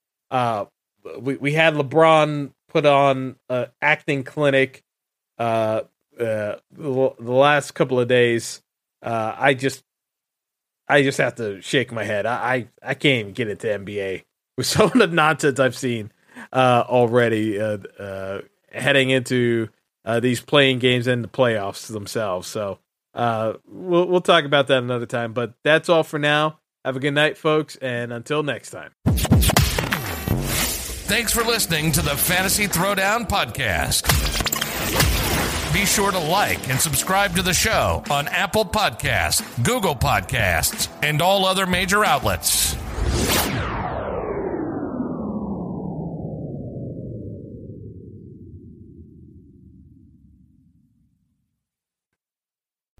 we 1.19 1.35
we 1.35 1.53
had 1.53 1.75
LeBron 1.75 2.49
put 2.69 2.87
on 2.87 3.35
an 3.49 3.67
acting 3.83 4.23
clinic 4.23 4.81
uh, 5.37 5.81
uh, 6.19 6.55
the, 6.71 7.13
last 7.19 7.75
couple 7.75 7.99
of 7.99 8.07
days. 8.07 8.63
Uh, 9.03 9.35
I 9.37 9.53
just 9.53 9.83
I 10.87 11.03
just 11.03 11.19
have 11.19 11.35
to 11.35 11.61
shake 11.61 11.91
my 11.91 12.03
head. 12.03 12.25
I, 12.25 12.33
I, 12.33 12.67
I 12.81 12.93
can't 12.95 13.19
even 13.19 13.33
get 13.33 13.47
into 13.47 13.67
NBA 13.67 14.23
with 14.57 14.65
some 14.65 14.87
of 14.87 14.93
the 14.93 15.05
nonsense 15.05 15.59
I've 15.59 15.77
seen 15.77 16.11
uh, 16.51 16.83
already 16.87 17.59
uh, 17.59 17.77
uh, 17.99 18.41
heading 18.71 19.09
into 19.09 19.69
uh, 20.05 20.19
these 20.19 20.41
playing 20.41 20.79
games 20.79 21.07
and 21.07 21.23
the 21.23 21.27
playoffs 21.27 21.87
themselves. 21.87 22.47
So 22.47 22.79
uh, 23.13 23.53
we'll 23.67 24.07
we'll 24.07 24.21
talk 24.21 24.45
about 24.45 24.67
that 24.67 24.83
another 24.83 25.05
time. 25.05 25.33
But 25.33 25.53
that's 25.63 25.89
all 25.89 26.03
for 26.03 26.19
now. 26.19 26.59
Have 26.83 26.95
a 26.97 26.99
good 26.99 27.13
night, 27.13 27.37
folks, 27.37 27.75
and 27.77 28.11
until 28.11 28.43
next 28.43 28.71
time. 28.71 28.91
Thanks 31.05 31.31
for 31.31 31.43
listening 31.43 31.91
to 31.93 32.01
the 32.01 32.15
Fantasy 32.15 32.67
Throwdown 32.67 33.27
podcast. 33.27 34.09
Be 35.73 35.85
sure 35.85 36.11
to 36.11 36.19
like 36.19 36.69
and 36.69 36.79
subscribe 36.79 37.35
to 37.35 37.41
the 37.41 37.53
show 37.53 38.03
on 38.09 38.27
Apple 38.27 38.65
Podcasts, 38.65 39.63
Google 39.63 39.95
Podcasts, 39.95 40.87
and 41.01 41.21
all 41.21 41.45
other 41.45 41.65
major 41.65 42.03
outlets. 42.05 42.75